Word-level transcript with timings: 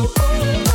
oh, 0.00 0.12
oh. 0.16 0.67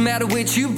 matter 0.00 0.26
with 0.26 0.56
you, 0.56 0.68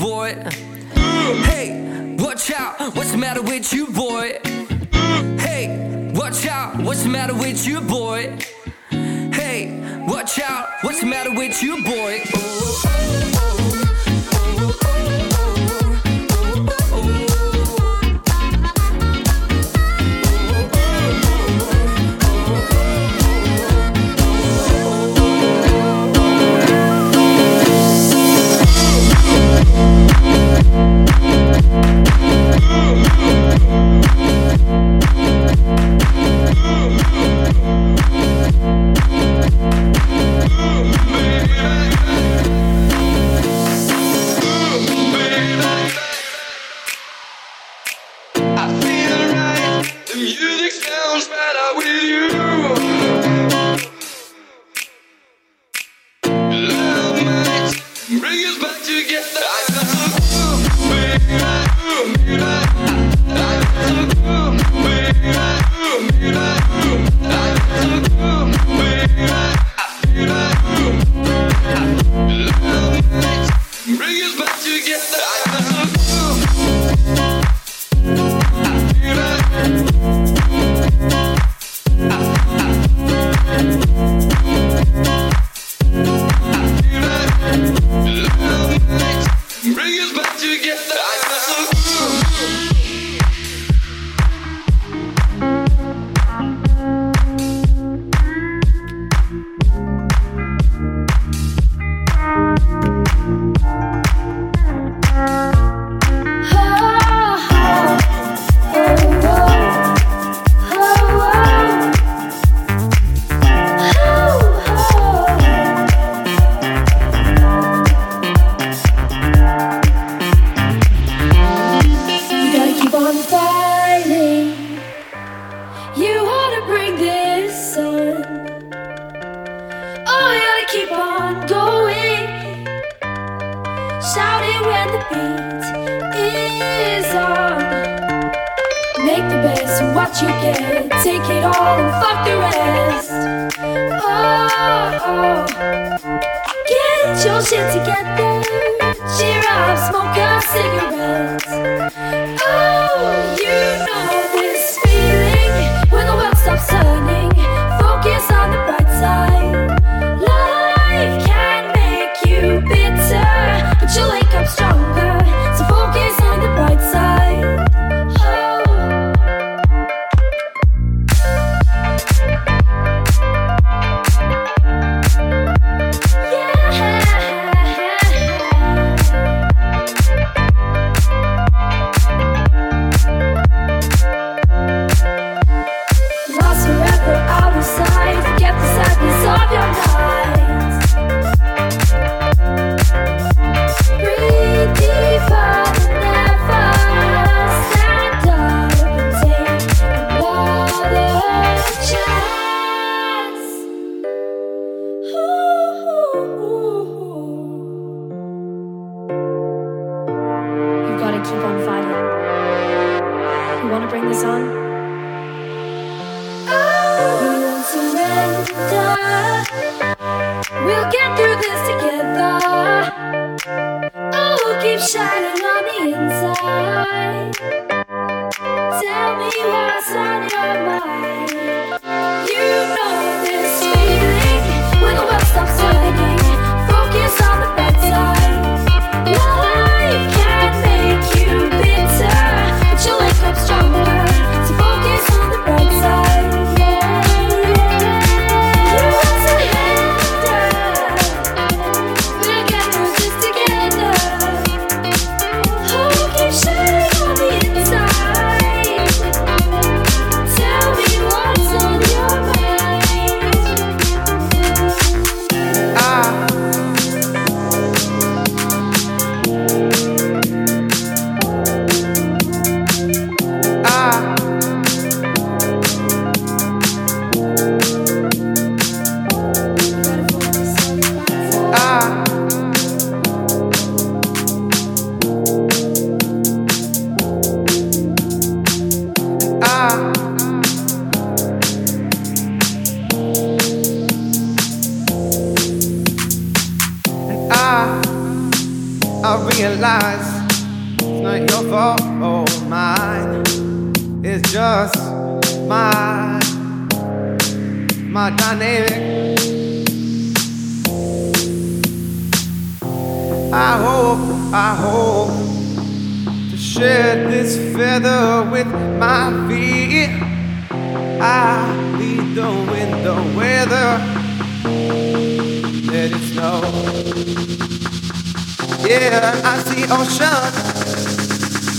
Yeah, 328.72 329.20
I 329.22 329.36
see 329.44 329.64
ocean. 329.68 330.32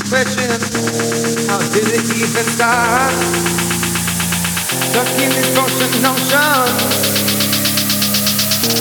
Question, 0.10 0.50
how 1.48 1.60
did 1.69 1.86
it 1.94 2.10
even 2.10 2.45
start? 2.50 3.13
Stuck 4.89 5.07
in 5.21 5.30
this 5.30 5.56
ocean 5.56 5.94
ocean. 6.10 6.74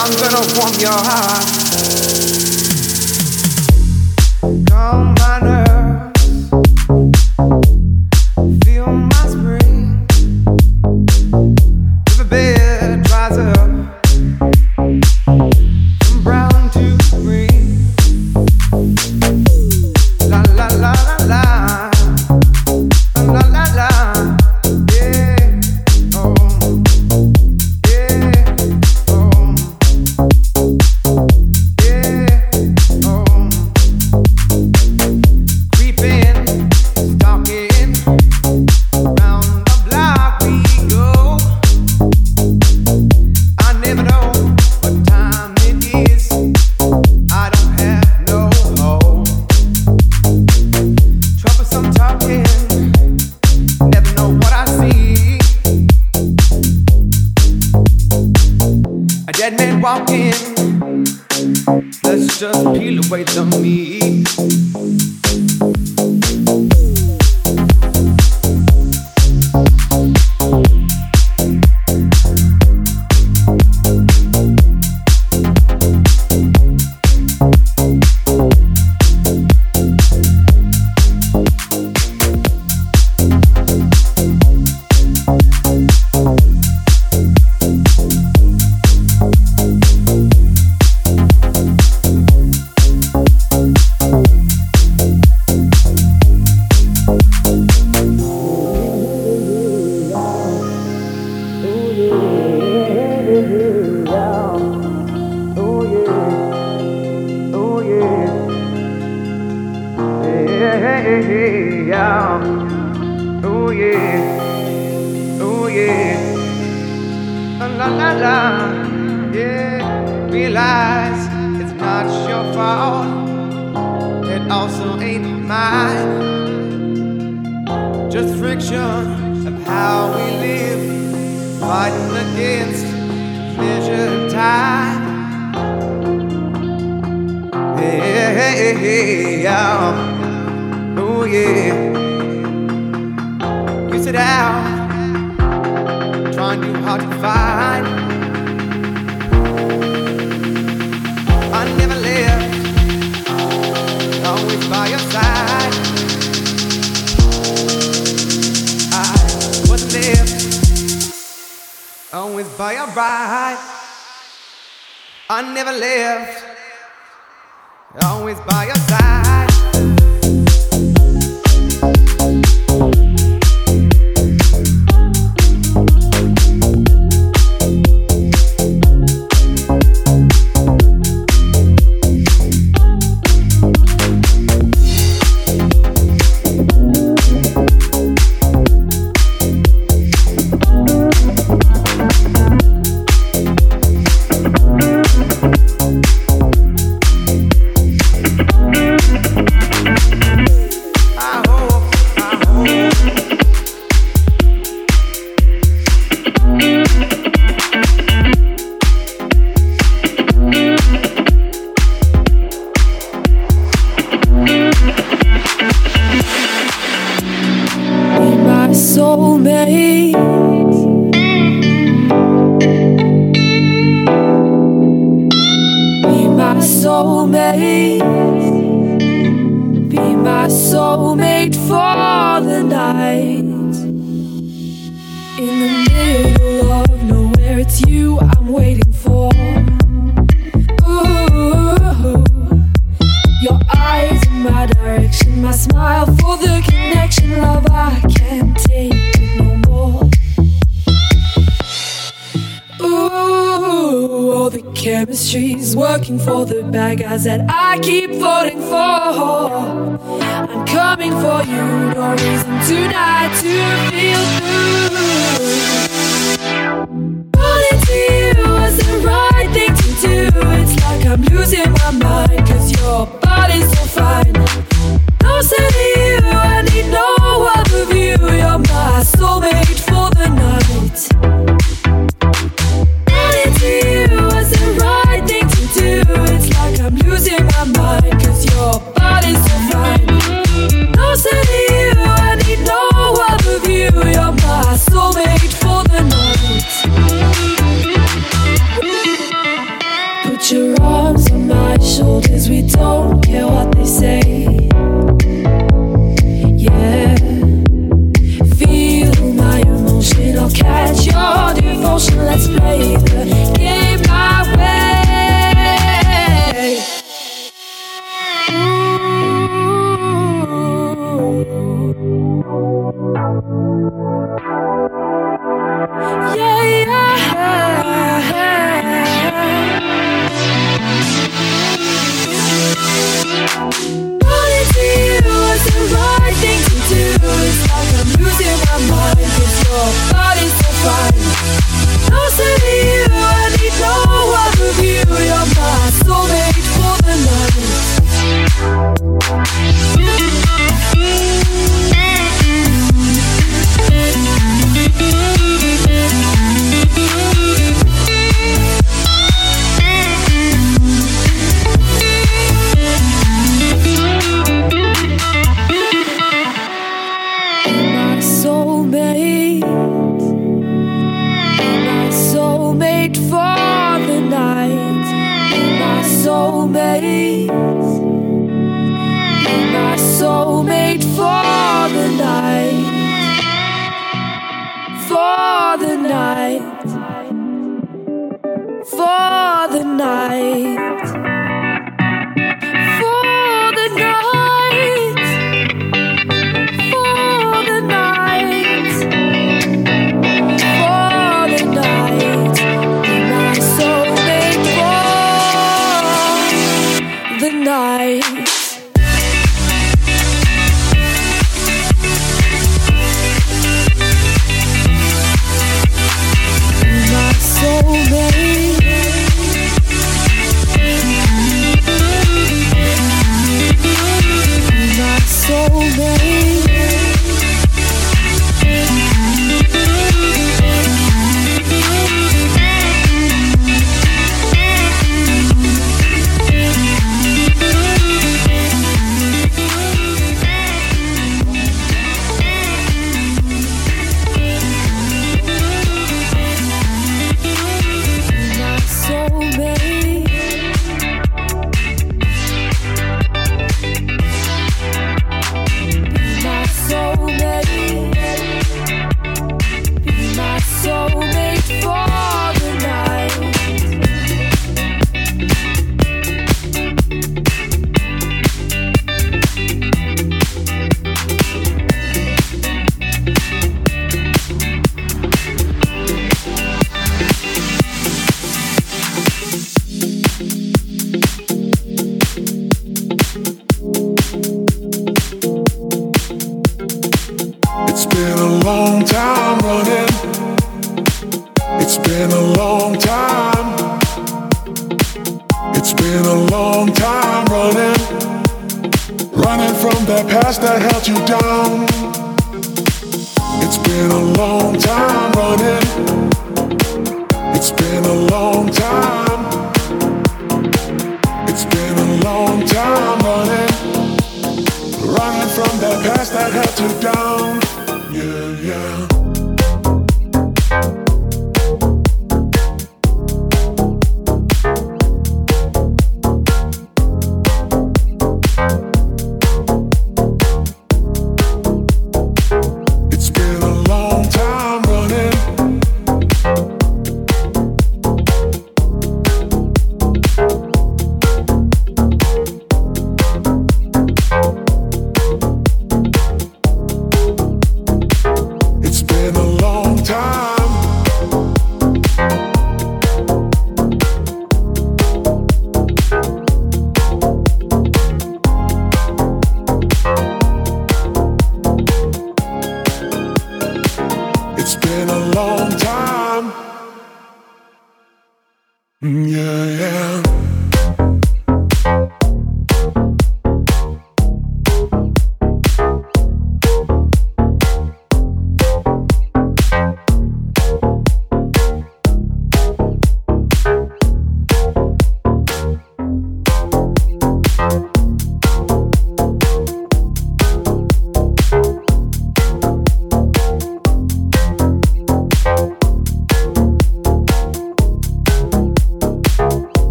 I'm 0.00 0.12
gonna 0.16 0.40
warm 0.56 0.72
your 0.80 0.96
heart. 1.04 2.13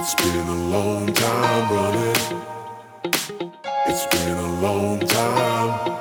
It's 0.00 0.14
been 0.14 0.46
a 0.46 0.54
long 0.54 1.12
time 1.12 1.72
running. 1.74 2.42
It's 3.88 4.06
been 4.06 4.36
a 4.36 4.60
long 4.60 5.00
time. 5.00 5.98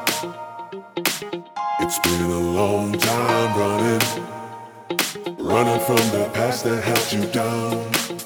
It's 1.79 1.97
been 1.97 2.29
a 2.29 2.39
long 2.59 2.91
time 2.93 3.57
running. 3.57 4.03
Running 5.39 5.79
from 5.79 6.03
the 6.13 6.29
past 6.31 6.63
that 6.65 6.83
held 6.83 7.11
you 7.11 7.25
down. 7.31 8.16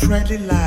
friendly 0.00 0.38
light. 0.38 0.59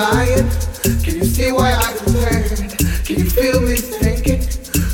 Can 0.00 1.16
you 1.16 1.24
see 1.24 1.52
why 1.52 1.74
I 1.74 1.92
prepared? 1.92 2.70
Can 3.04 3.18
you 3.18 3.28
feel 3.28 3.60
me 3.60 3.76
sinking? 3.76 4.40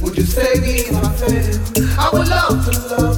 Would 0.03 0.17
you 0.17 0.25
save 0.25 0.63
me 0.63 0.81
if 0.81 0.97
I 0.97 1.13
fail? 1.13 1.97
I 1.97 2.11
would 2.13 2.29
love 2.29 2.65
to 2.65 2.97
love. 2.97 3.16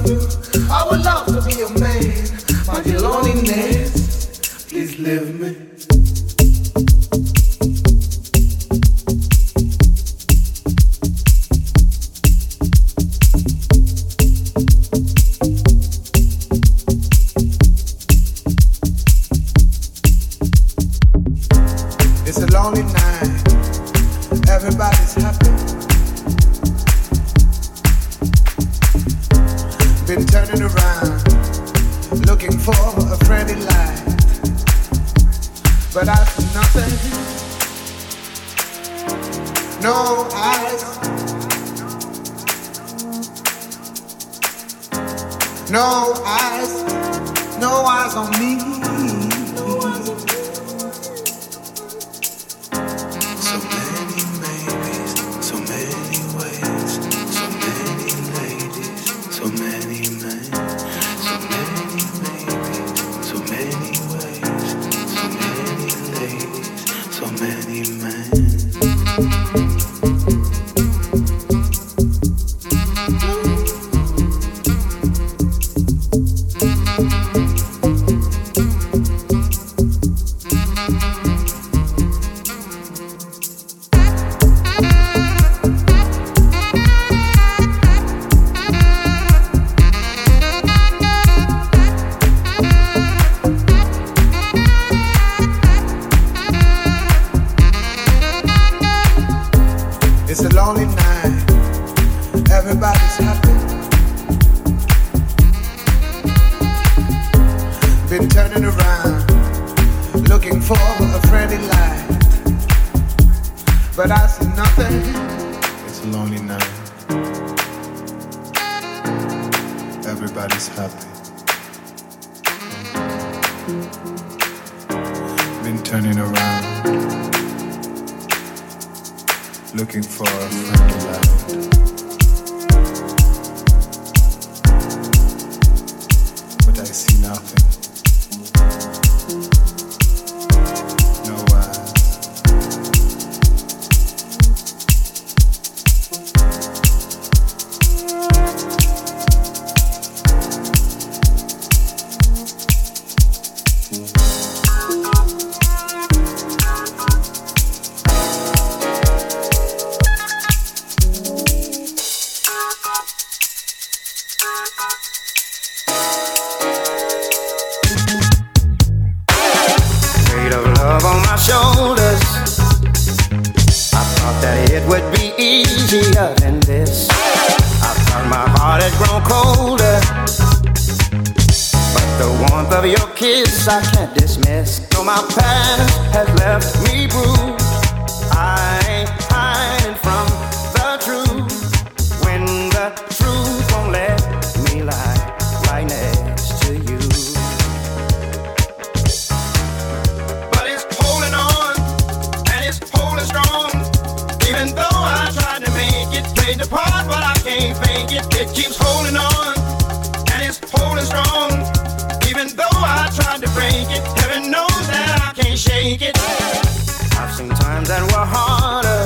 I've 217.21 217.35
seen 217.35 217.49
times 217.49 217.89
that 217.89 218.01
were 218.13 218.25
harder. 218.25 219.03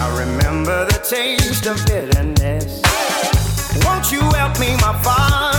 I 0.00 0.18
remember 0.18 0.86
the 0.86 0.98
taste 1.06 1.66
of 1.66 1.76
bitterness. 1.84 2.80
Won't 3.84 4.10
you 4.10 4.22
help 4.32 4.58
me, 4.58 4.74
my 4.76 4.98
father? 5.02 5.57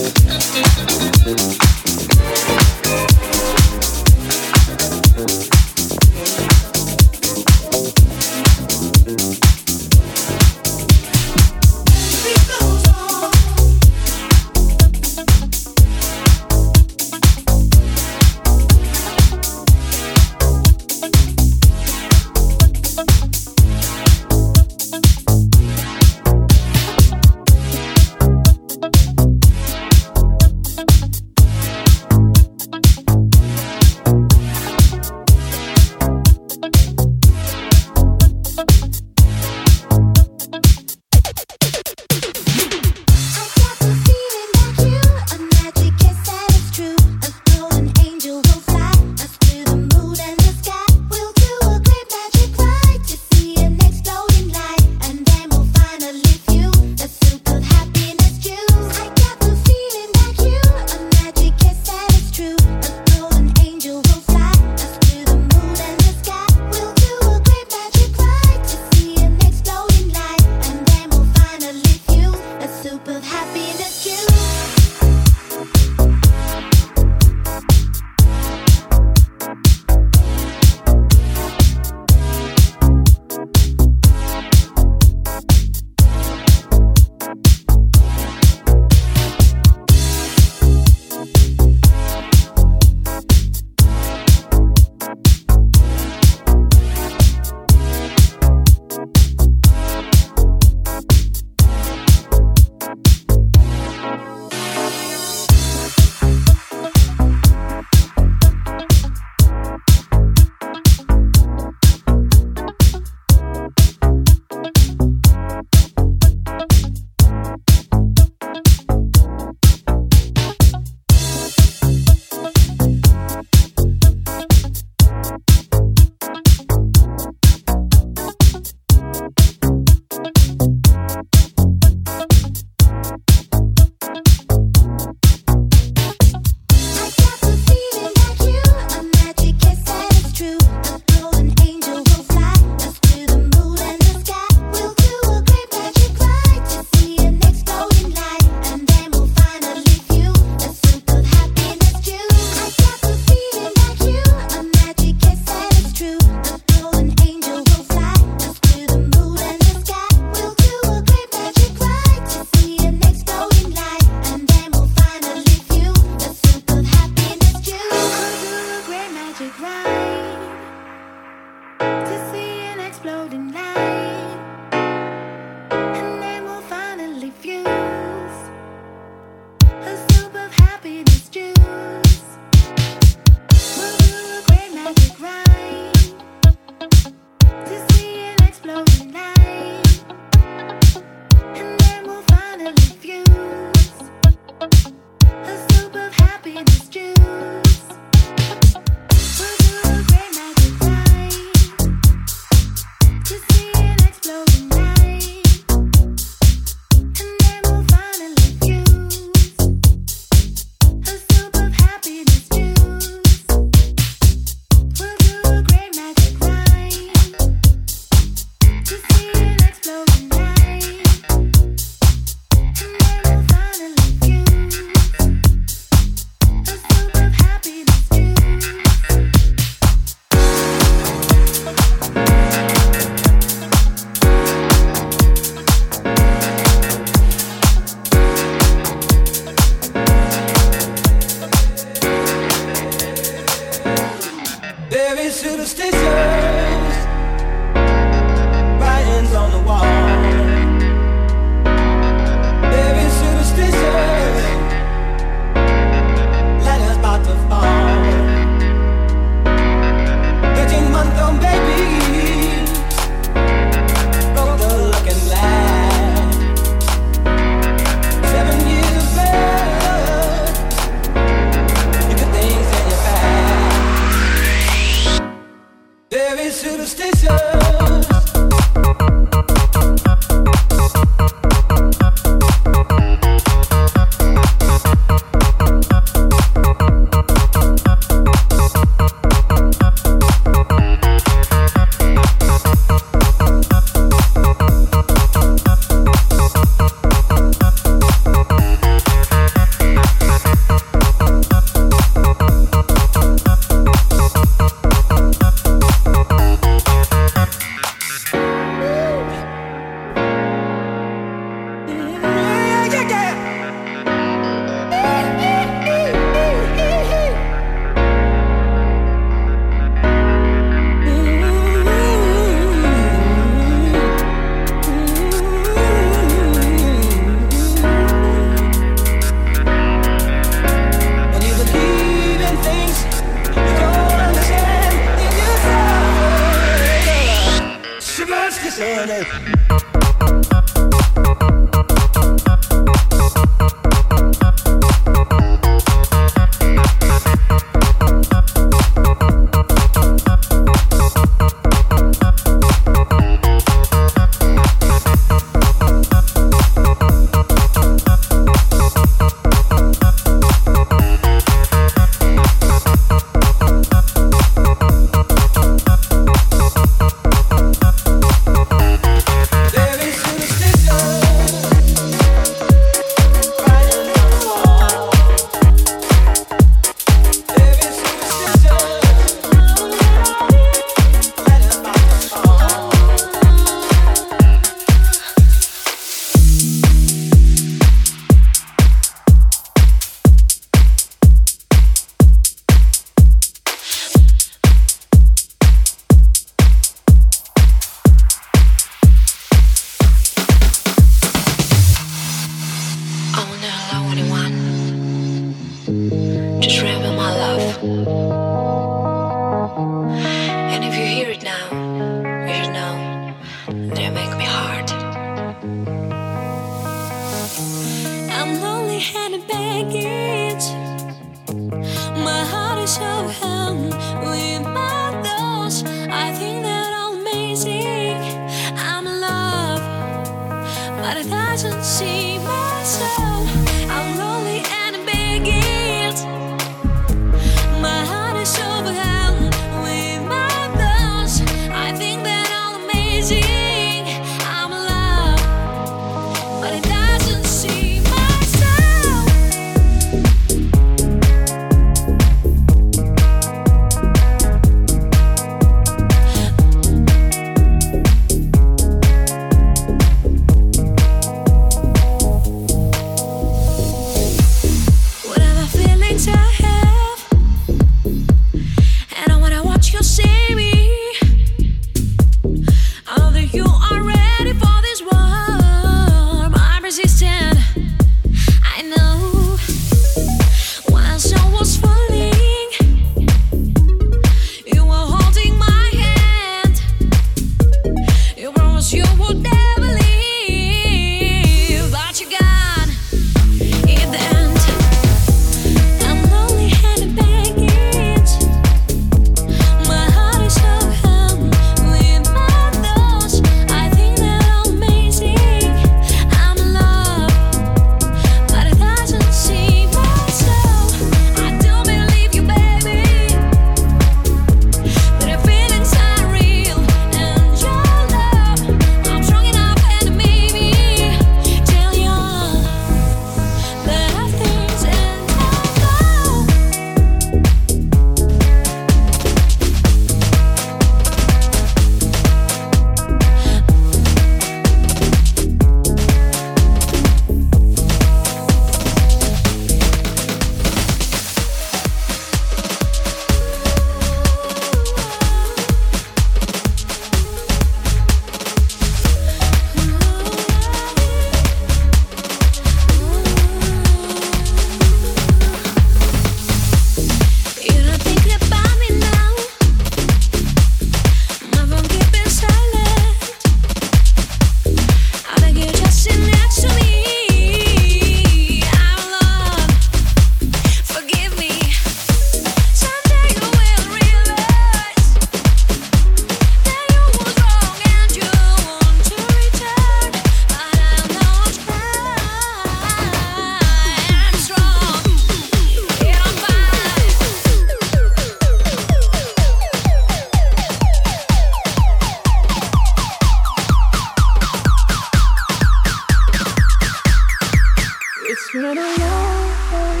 Feel 598.58 598.74
the 598.74 598.80
way 598.80 600.00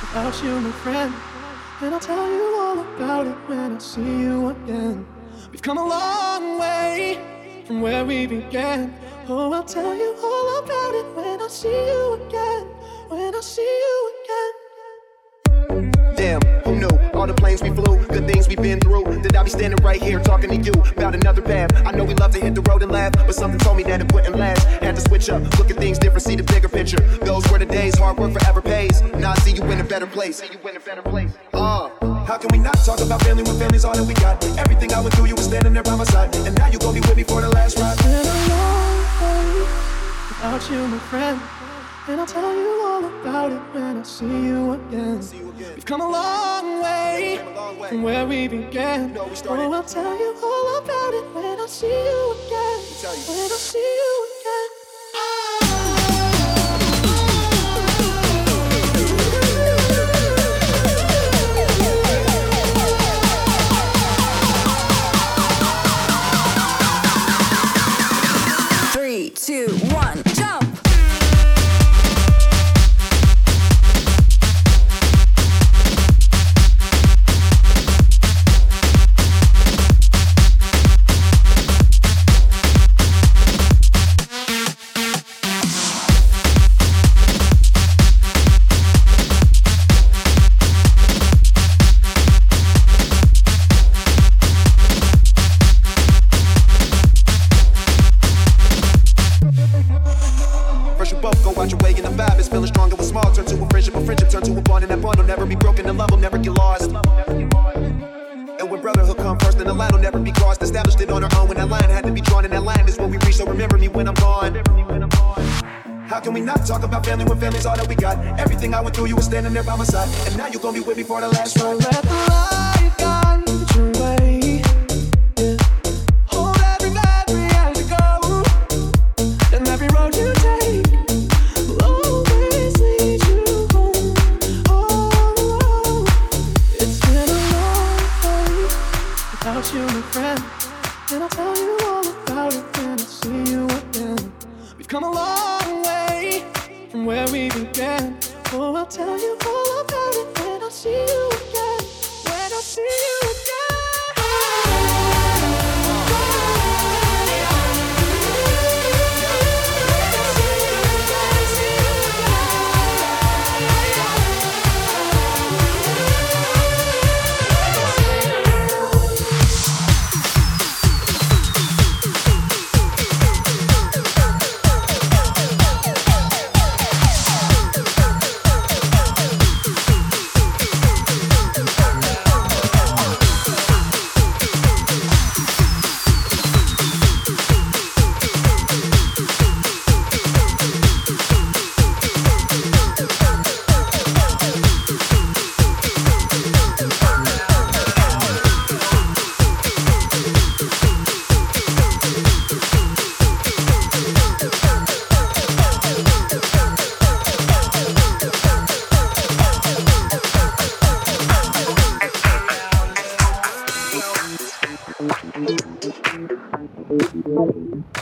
without 0.00 0.42
you, 0.42 0.60
my 0.60 0.72
friend. 0.82 1.14
And 1.80 1.94
I'll 1.94 2.00
tell 2.00 2.28
you 2.28 2.56
all 2.58 2.80
about 2.80 3.28
it 3.28 3.36
when 3.48 3.76
I 3.76 3.78
see 3.78 4.00
you 4.00 4.48
again. 4.48 5.06
We've 5.52 5.62
come 5.62 5.78
a 5.78 5.86
long 5.86 6.58
way 6.58 7.20
from 7.66 7.80
where 7.80 8.04
we 8.04 8.26
began. 8.26 8.92
Oh, 9.28 9.52
I'll 9.52 9.62
tell 9.62 9.94
you 9.94 10.12
all 10.20 10.58
about 10.58 10.94
it 10.96 11.06
when 11.14 11.40
I 11.40 11.46
see 11.46 11.68
you 11.68 12.14
again. 12.26 12.66
When 13.10 13.32
I 13.32 13.40
see 13.40 13.62
you 13.84 14.12
again. 15.70 15.92
Damn, 16.16 16.40
who 16.64 16.80
knew? 16.80 17.07
all 17.18 17.26
the 17.26 17.34
planes 17.34 17.62
we 17.62 17.70
flew, 17.70 17.98
good 18.06 18.26
things 18.26 18.48
we've 18.48 18.62
been 18.62 18.78
through. 18.80 19.04
That 19.22 19.36
I 19.36 19.42
be 19.42 19.50
standing 19.50 19.82
right 19.84 20.00
here 20.00 20.20
talking 20.20 20.50
to 20.50 20.56
you 20.56 20.72
about 20.96 21.14
another 21.14 21.42
path. 21.42 21.70
I 21.84 21.90
know 21.90 22.04
we 22.04 22.14
love 22.14 22.32
to 22.32 22.40
hit 22.40 22.54
the 22.54 22.62
road 22.62 22.82
and 22.82 22.92
laugh, 22.92 23.12
but 23.12 23.34
something 23.34 23.58
told 23.58 23.76
me 23.76 23.82
that 23.84 24.00
it 24.00 24.12
wouldn't 24.12 24.36
last. 24.36 24.64
Had 24.82 24.94
to 24.96 25.02
switch 25.02 25.28
up, 25.28 25.42
look 25.58 25.70
at 25.70 25.76
things 25.76 25.98
different, 25.98 26.22
see 26.22 26.36
the 26.36 26.44
bigger 26.44 26.68
picture. 26.68 27.00
Those 27.24 27.50
were 27.50 27.58
the 27.58 27.66
days, 27.66 27.98
hard 27.98 28.18
work 28.18 28.32
forever 28.32 28.62
pays. 28.62 29.02
Now 29.02 29.32
I 29.32 29.34
see 29.40 29.52
you 29.52 29.64
in 29.64 29.80
a 29.80 29.84
better 29.84 30.06
place. 30.06 30.36
See 30.36 30.46
you 30.46 30.68
in 30.68 30.76
a 30.76 30.80
better 30.80 31.02
place. 31.02 31.30
Uh. 31.52 31.90
How 32.28 32.36
can 32.36 32.50
we 32.52 32.58
not 32.58 32.76
talk 32.84 33.00
about 33.00 33.22
family 33.22 33.42
when 33.42 33.58
family's 33.58 33.84
all 33.86 33.96
that 33.96 34.04
we 34.04 34.14
got? 34.14 34.44
Everything 34.58 34.92
I 34.92 35.00
went 35.00 35.14
through, 35.14 35.26
you 35.26 35.34
were 35.34 35.42
standing 35.42 35.72
there 35.72 35.82
by 35.82 35.96
my 35.96 36.04
side, 36.04 36.34
and 36.36 36.54
now 36.58 36.68
you 36.68 36.78
gon' 36.78 36.92
be 36.92 37.00
with 37.00 37.16
me 37.16 37.24
for 37.24 37.40
the 37.40 37.48
last 37.48 37.78
ride. 37.78 37.94
It's 37.94 38.02
been 38.02 38.26
a 38.26 38.48
long 38.50 38.98
without 40.28 40.70
you, 40.70 40.86
my 40.86 40.98
friend. 40.98 41.57
And 42.08 42.18
I'll 42.22 42.26
tell 42.26 42.54
you 42.56 42.82
all 42.86 43.04
about 43.04 43.52
it 43.52 43.60
when 43.74 43.98
I 43.98 44.02
see 44.02 44.24
you 44.24 44.72
again. 44.72 45.20
See 45.20 45.36
you 45.36 45.50
again. 45.50 45.74
We've 45.74 45.84
come 45.84 46.00
a 46.00 46.08
long 46.08 46.82
way, 46.82 47.38
from 47.86 48.02
where 48.02 48.26
we 48.26 48.48
began. 48.48 49.12
No, 49.12 49.26
we 49.26 49.36
oh, 49.46 49.72
I'll 49.72 49.82
tell 49.82 50.18
you 50.18 50.34
all 50.42 50.78
about 50.78 51.12
it 51.12 51.34
when 51.34 51.60
I 51.60 51.66
see 51.66 51.86
you 51.86 52.34
again. 52.46 52.80
You. 53.02 53.10
When 53.28 53.52
I 53.52 53.58
see 53.58 53.78
you 53.78 54.26
again. 54.40 54.70
Three, 68.94 69.28
two, 69.28 69.68
one. 69.94 70.37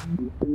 Well, 0.07 0.47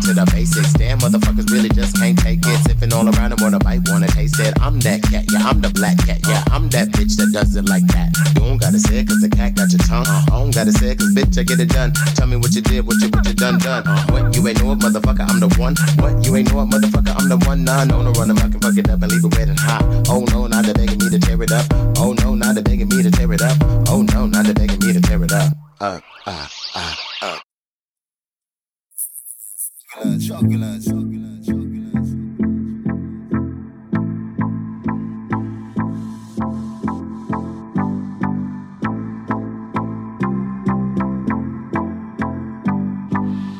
to 0.00 0.14
the 0.14 0.24
basics. 0.32 0.72
Damn, 0.72 0.98
motherfuckers 0.98 1.50
really 1.50 1.68
just 1.68 1.96
can't 1.96 2.18
take 2.18 2.40
it. 2.46 2.58
Sipping 2.64 2.92
all 2.92 3.04
around 3.04 3.32
and 3.32 3.40
wanna 3.40 3.58
bite, 3.58 3.82
wanna 3.88 4.08
taste 4.08 4.40
it. 4.40 4.54
I'm 4.60 4.80
that 4.80 5.02
cat, 5.02 5.24
yeah, 5.30 5.44
I'm 5.44 5.60
the 5.60 5.70
black 5.70 5.98
cat, 6.06 6.20
yeah, 6.26 6.42
I'm 6.50 6.68
that 6.70 6.88
bitch 6.88 7.16
that 7.16 7.32
does 7.32 7.56
it 7.56 7.68
like 7.68 7.86
that. 7.92 8.16
You 8.34 8.46
don't 8.46 8.58
gotta 8.58 8.78
say 8.78 9.00
it, 9.00 9.08
cause 9.08 9.20
the 9.20 9.28
cat 9.28 9.54
got 9.54 9.70
your 9.72 9.82
tongue. 9.84 10.06
Uh-huh, 10.06 10.32
I 10.32 10.38
don't 10.40 10.54
gotta 10.54 10.72
say 10.72 10.92
it, 10.92 10.98
cause 10.98 11.12
bitch, 11.14 11.38
I 11.38 11.42
get 11.42 11.60
it 11.60 11.68
done. 11.68 11.92
Tell 12.16 12.26
me 12.26 12.36
what 12.36 12.54
you 12.54 12.62
did, 12.62 12.86
what 12.86 12.96
you, 13.00 13.08
what 13.12 13.26
you 13.26 13.34
done, 13.34 13.58
done. 13.58 13.86
Uh, 13.86 14.00
what 14.08 14.34
you 14.34 14.46
ain't 14.48 14.62
know 14.62 14.72
it, 14.72 14.78
motherfucker, 14.78 15.28
I'm 15.28 15.40
the 15.40 15.50
one. 15.60 15.74
What 16.00 16.24
you 16.24 16.36
ain't 16.36 16.52
know 16.52 16.62
it, 16.62 16.70
motherfucker, 16.70 17.12
I'm 17.18 17.28
the 17.28 17.38
one. 17.44 17.64
Nah, 17.64 17.84
no, 17.84 18.02
no, 18.02 18.12
run 18.12 18.30
a 18.30 18.34
muck 18.34 18.54
and 18.54 18.62
fuck 18.62 18.76
it 18.76 18.88
up 18.88 19.02
and 19.02 19.10
leave 19.10 19.24
it 19.24 19.36
red 19.36 19.48
and 19.48 19.58
hot. 19.58 19.84
Oh 20.08 20.24
no, 20.32 20.46
now 20.46 20.62
they're 20.62 20.74
begging 20.74 20.98
me 20.98 21.10
to 21.10 21.18
tear 21.18 21.40
it 21.42 21.52
up. 21.52 21.66
Oh 21.98 22.14
no, 22.24 22.34
now 22.34 22.52
they're 22.52 22.62
begging 22.62 22.88
me 22.88 23.02
to 23.02 23.10
tear 23.10 23.32
it 23.32 23.42
up. 23.42 23.56
Oh 23.88 24.02
no, 24.02 24.26
now 24.26 24.42
they're 24.42 24.54
begging 24.54 24.80
me 24.80 24.92
to 24.92 25.00
tear 25.00 25.22
it 25.22 25.32
up. 25.32 25.52
Uh, 25.80 26.00
uh, 26.26 26.48
uh. 26.74 27.11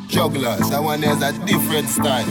Jugglers, 0.08 0.70
that 0.70 0.82
one 0.82 1.02
has 1.02 1.22
a 1.22 1.32
different 1.46 1.88
style. 1.88 2.26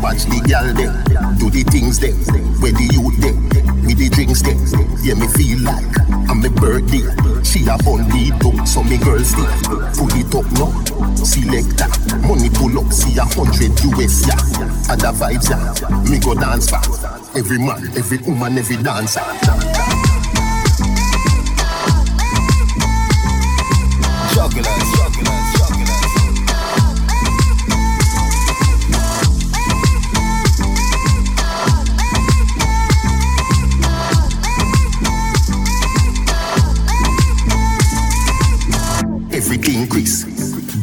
Watch 0.00 0.24
the 0.26 0.40
gal 0.46 0.72
them, 0.72 1.36
do 1.38 1.50
the 1.50 1.64
things 1.64 1.98
them, 1.98 2.14
where 2.60 2.72
the 2.72 2.84
youth 2.94 3.20
them. 3.20 3.75
Me 3.86 3.94
the 3.94 4.08
drinks 4.10 4.42
there. 4.42 4.58
Yeah, 5.06 5.14
me 5.14 5.28
feel 5.38 5.62
like 5.62 5.86
I'm 6.28 6.44
a 6.44 6.50
birthday. 6.50 7.06
She 7.44 7.62
a 7.66 7.78
on 7.86 8.02
me 8.10 8.34
too, 8.42 8.66
so 8.66 8.82
me 8.82 8.98
girls 8.98 9.30
there. 9.36 9.46
Pull 9.94 10.10
it 10.18 10.34
up 10.34 10.50
now, 10.58 10.74
select 11.14 11.78
that. 11.78 11.94
Money 12.26 12.50
pull 12.50 12.76
up, 12.82 12.92
see 12.92 13.16
a 13.16 13.22
hundred 13.22 13.78
US, 13.94 14.26
yeah. 14.26 14.90
Other 14.90 15.14
vibes, 15.14 15.50
yeah. 15.50 16.10
Me 16.10 16.18
go 16.18 16.34
dance 16.34 16.68
back. 16.68 16.84
Every 17.36 17.58
man, 17.58 17.86
every 17.96 18.18
woman, 18.18 18.58
every 18.58 18.76
dancer. 18.82 19.22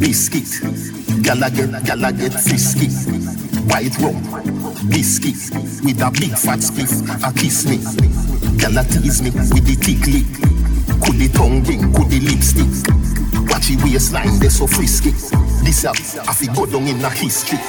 biscuit, 0.03 0.59
gala 1.23 1.49
get, 1.49 1.71
gala 1.85 2.11
get 2.11 2.33
frisky. 2.33 2.89
White 3.71 3.97
rum, 3.99 4.19
biscuit, 4.89 5.39
with 5.81 6.01
a 6.01 6.11
big 6.11 6.35
fat 6.35 6.59
spliff, 6.59 6.91
a 7.23 7.31
kiss 7.31 7.63
me. 7.65 7.79
Gala 8.59 8.83
tease 8.83 9.21
me 9.21 9.31
with 9.31 9.63
the 9.63 9.75
thick 9.79 10.03
lick. 10.11 10.27
Could 11.01 11.15
the 11.19 11.29
tongue 11.29 11.63
ring, 11.63 11.93
could 11.93 12.09
the 12.09 12.19
lipstick. 12.19 12.67
Watch 13.49 13.67
the 13.67 13.79
waistline, 13.83 14.39
they 14.39 14.49
so 14.49 14.67
frisky. 14.67 15.11
This 15.63 15.85
up, 15.85 15.95
I 16.27 16.33
fi 16.33 16.47
go 16.53 16.65
down 16.65 16.85
in 16.85 16.99
a 16.99 17.09
history. 17.09 17.59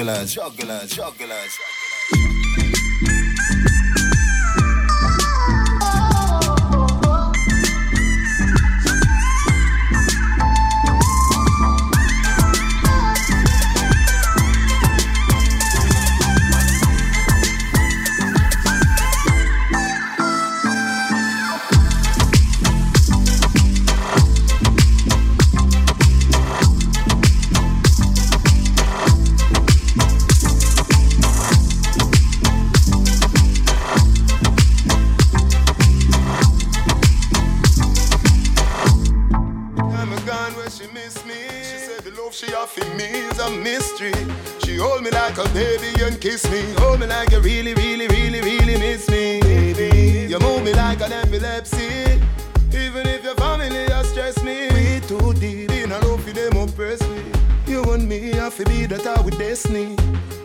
jugglers, 0.00 0.34
jugglers, 0.34 0.90
jugglers. 0.96 1.79
Fi 58.64 58.80
be 58.80 58.86
that 58.86 59.06
I 59.06 59.20
with 59.22 59.38
destiny. 59.38 59.96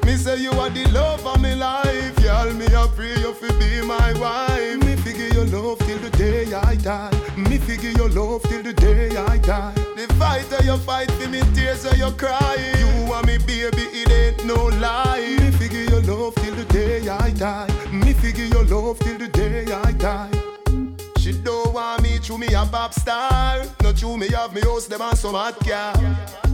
Me 0.05 0.15
say 0.15 0.37
you 0.37 0.51
are 0.51 0.69
the 0.69 0.85
love 0.91 1.25
of 1.25 1.41
my 1.41 1.53
life, 1.53 2.17
y'all. 2.19 2.51
Me 2.53 2.65
I 2.67 2.87
pray 2.95 3.15
you 3.19 3.33
fi 3.33 3.47
be 3.59 3.81
my 3.85 4.13
wife. 4.19 4.77
Me 4.85 4.95
figure 4.95 5.27
your 5.33 5.45
love 5.45 5.79
till 5.79 5.97
the 5.99 6.09
day 6.11 6.53
I 6.53 6.75
die. 6.75 7.11
Me 7.35 7.57
figure 7.57 7.91
your 7.91 8.09
love 8.09 8.43
till 8.43 8.63
the 8.63 8.73
day 8.73 9.15
I 9.17 9.37
die. 9.39 9.73
The 9.95 10.13
fighter 10.19 10.63
you 10.63 10.77
fight 10.77 11.11
for 11.11 11.29
me, 11.29 11.41
tears 11.53 11.85
you 11.97 12.11
cry. 12.11 12.55
You 12.79 13.09
want 13.09 13.27
me, 13.27 13.37
baby, 13.37 13.83
it 13.91 14.09
ain't 14.11 14.45
no 14.45 14.65
lie. 14.79 15.37
Me 15.39 15.51
figure 15.51 15.83
your 15.83 16.01
love 16.01 16.35
till 16.35 16.55
the 16.55 16.65
day 16.65 17.07
I 17.09 17.31
die. 17.31 17.69
Me 17.91 18.13
figure 18.13 18.45
your 18.45 18.65
love 18.65 18.99
till 18.99 19.17
the 19.17 19.27
day 19.27 19.65
I 19.71 19.91
die. 19.93 20.44
She 22.45 22.51
don't 22.51 22.61
want 22.61 22.69
me 22.69 22.77
a 22.77 22.79
pop 22.79 22.93
star. 22.93 23.65
Not 23.81 23.97
true 23.97 24.17
me 24.17 24.27
have 24.29 24.53
me 24.53 24.61
house 24.61 24.87
them 24.87 25.01
and 25.01 25.17
some 25.17 25.33
hot 25.33 25.59
car. 25.65 25.93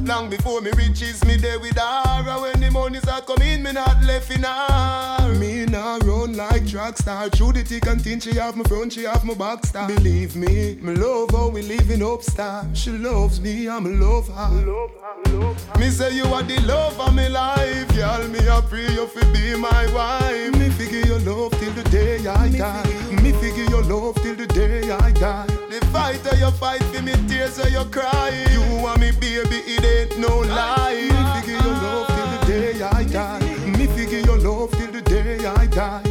Long 0.04 0.30
before 0.30 0.62
me 0.62 0.72
riches 0.72 1.24
me 1.26 1.38
there 1.38 1.60
with 1.60 1.78
her. 1.78 2.42
When 2.42 2.60
the 2.60 2.72
money's 2.72 3.08
a 3.08 3.22
come 3.22 3.42
in, 3.42 3.64
me 3.64 3.72
not 3.72 4.04
left 4.04 4.32
in 4.32 4.44
her. 4.44 5.36
Me 5.36 5.66
now 5.66 6.00
run 6.00 6.36
like 6.36 6.68
track 6.68 6.98
star. 6.98 7.30
Through 7.30 7.54
the 7.54 7.64
thick 7.64 7.86
and 7.88 8.02
thin, 8.02 8.20
she 8.20 8.36
have 8.36 8.56
my 8.56 8.64
front, 8.64 8.94
she 8.94 9.04
have 9.04 9.24
my 9.24 9.34
back 9.34 9.66
star. 9.66 9.88
Believe 9.88 10.36
me, 10.36 10.78
me 10.82 10.96
love 10.96 11.32
how 11.32 11.50
we 11.50 11.62
living 11.62 12.04
up 12.04 12.24
star. 12.24 12.66
She 12.74 12.92
loves 12.92 13.40
me, 13.40 13.70
I'm 13.70 14.00
love 14.00 14.28
her. 14.30 14.50
Me 15.80 15.90
say 15.90 16.16
you 16.16 16.26
are 16.26 16.44
the 16.44 16.60
love 16.62 17.00
of 17.00 17.14
my 17.14 17.28
life, 17.28 17.96
girl. 17.96 18.28
Me 18.30 18.40
a 18.48 18.62
pray 18.62 18.92
you 18.92 19.08
fi 19.08 19.32
be 19.34 19.56
my 19.56 19.94
wife. 19.94 20.56
Me 20.58 20.70
figure 20.70 21.06
your 21.06 21.20
love 21.20 21.52
till 21.60 21.74
the 21.74 21.84
day 21.90 22.26
I 22.28 22.50
die. 22.50 23.22
Me 23.22 23.32
figure 23.34 23.66
your 23.66 23.84
love 23.84 24.16
till 24.16 24.36
the 24.36 24.48
day 24.48 24.90
I 24.90 25.12
die. 25.12 25.48
The 25.92 25.98
fighter 25.98 26.36
eh, 26.36 26.40
you 26.40 26.52
fight 26.52 26.84
for 26.84 27.02
me, 27.02 27.12
tears 27.28 27.56
so 27.56 27.68
you 27.68 27.84
cry. 27.92 28.30
You 28.54 28.82
want 28.82 29.02
me, 29.02 29.12
baby, 29.12 29.58
it 29.68 29.84
ain't 29.84 30.20
no 30.20 30.40
lie. 30.40 30.94
Me 30.94 31.42
figure 31.42 31.60
your 31.68 31.74
love 31.74 32.08
till 32.08 32.28
the 32.32 32.46
day 32.48 32.82
I 32.82 33.04
die. 33.04 33.78
Me 33.78 33.88
figure 33.88 34.20
your 34.20 34.38
love 34.38 34.72
till 34.72 34.90
the 34.90 35.02
day 35.02 35.46
I 35.46 35.66
die. 35.66 36.04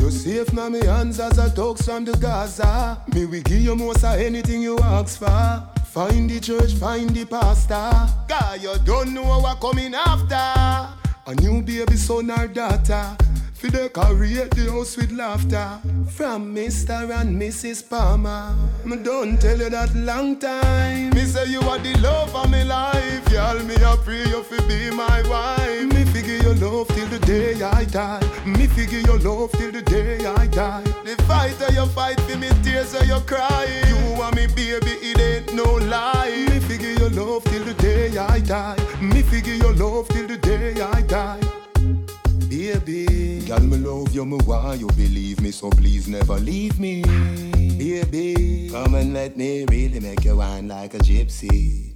You 0.00 0.08
safe 0.08 0.52
now 0.52 0.68
me 0.68 0.86
hands 0.86 1.18
as 1.18 1.36
I 1.36 1.52
talk 1.52 1.78
from 1.78 2.04
the 2.04 2.12
Gaza. 2.12 3.02
Me 3.12 3.26
we 3.26 3.42
give 3.42 3.62
you 3.62 3.74
most 3.74 4.04
of 4.04 4.20
anything 4.20 4.62
you 4.62 4.78
ask 4.78 5.18
for. 5.18 5.68
Find 5.84 6.30
the 6.30 6.38
church, 6.38 6.74
find 6.74 7.10
the 7.10 7.24
pastor. 7.24 7.90
God, 8.28 8.62
you 8.62 8.72
don't 8.84 9.12
know 9.12 9.24
what 9.24 9.60
coming 9.60 9.94
after. 9.94 10.94
A 11.26 11.34
new 11.40 11.60
baby 11.60 11.96
son 11.96 12.30
or 12.30 12.46
daughter. 12.46 13.16
For 13.62 13.68
decorate 13.68 14.50
the 14.56 14.72
house 14.72 14.96
with 14.96 15.12
laughter. 15.12 15.78
From 16.16 16.52
Mr. 16.52 17.08
and 17.14 17.40
Mrs. 17.40 17.88
Palmer. 17.88 18.56
Me 18.84 18.96
don't 18.96 19.40
tell 19.40 19.56
you 19.56 19.70
that 19.70 19.94
long 19.94 20.36
time. 20.36 21.10
Me 21.10 21.20
say 21.20 21.46
you 21.46 21.60
are 21.60 21.78
the 21.78 21.94
love 22.00 22.34
of 22.34 22.50
my 22.50 22.64
life. 22.64 23.22
Y'all 23.30 23.62
me 23.62 23.76
a 23.76 23.96
pray 23.98 24.24
you 24.26 24.42
fi 24.42 24.58
be 24.66 24.90
my 24.90 25.22
wife. 25.30 25.94
Me 25.94 26.04
figure 26.06 26.42
your 26.42 26.56
love 26.56 26.88
till 26.88 27.06
the 27.06 27.20
day 27.20 27.62
I 27.62 27.84
die. 27.84 28.20
Me 28.44 28.66
figure 28.66 28.98
your 28.98 29.20
love 29.20 29.52
till 29.52 29.70
the 29.70 29.82
day 29.82 30.26
I 30.26 30.48
die. 30.48 30.82
The 31.04 31.14
fighter 31.28 31.72
you 31.72 31.86
fight 31.86 32.18
for 32.22 32.36
me 32.38 32.48
tears 32.64 32.88
so 32.88 33.00
you 33.04 33.20
cry. 33.20 33.68
You 33.86 34.18
want 34.18 34.34
me 34.34 34.48
baby 34.48 34.90
it 35.06 35.20
ain't 35.20 35.54
no 35.54 35.76
lie. 35.86 36.46
Me 36.50 36.58
figure 36.58 36.94
your 36.98 37.10
love 37.10 37.44
till 37.44 37.62
the 37.62 37.74
day 37.74 38.18
I 38.18 38.40
die. 38.40 38.76
Me 39.00 39.22
figure 39.22 39.54
your 39.54 39.74
love 39.74 40.08
till 40.08 40.26
the 40.26 40.36
day 40.38 40.82
I 40.82 41.02
die 41.02 41.61
Baby, 42.52 43.40
girl, 43.46 43.60
me 43.60 43.78
love 43.78 44.14
you, 44.14 44.26
me 44.26 44.36
want 44.44 44.78
you 44.78 44.86
believe 44.88 45.40
me, 45.40 45.50
so 45.52 45.70
please 45.70 46.06
never 46.06 46.34
leave 46.34 46.78
me. 46.78 47.00
Baby, 47.78 48.68
come 48.70 48.94
and 48.94 49.14
let 49.14 49.38
me 49.38 49.64
really 49.70 50.00
make 50.00 50.22
you 50.22 50.36
wine 50.36 50.68
like 50.68 50.92
a 50.92 50.98
gypsy. 50.98 51.94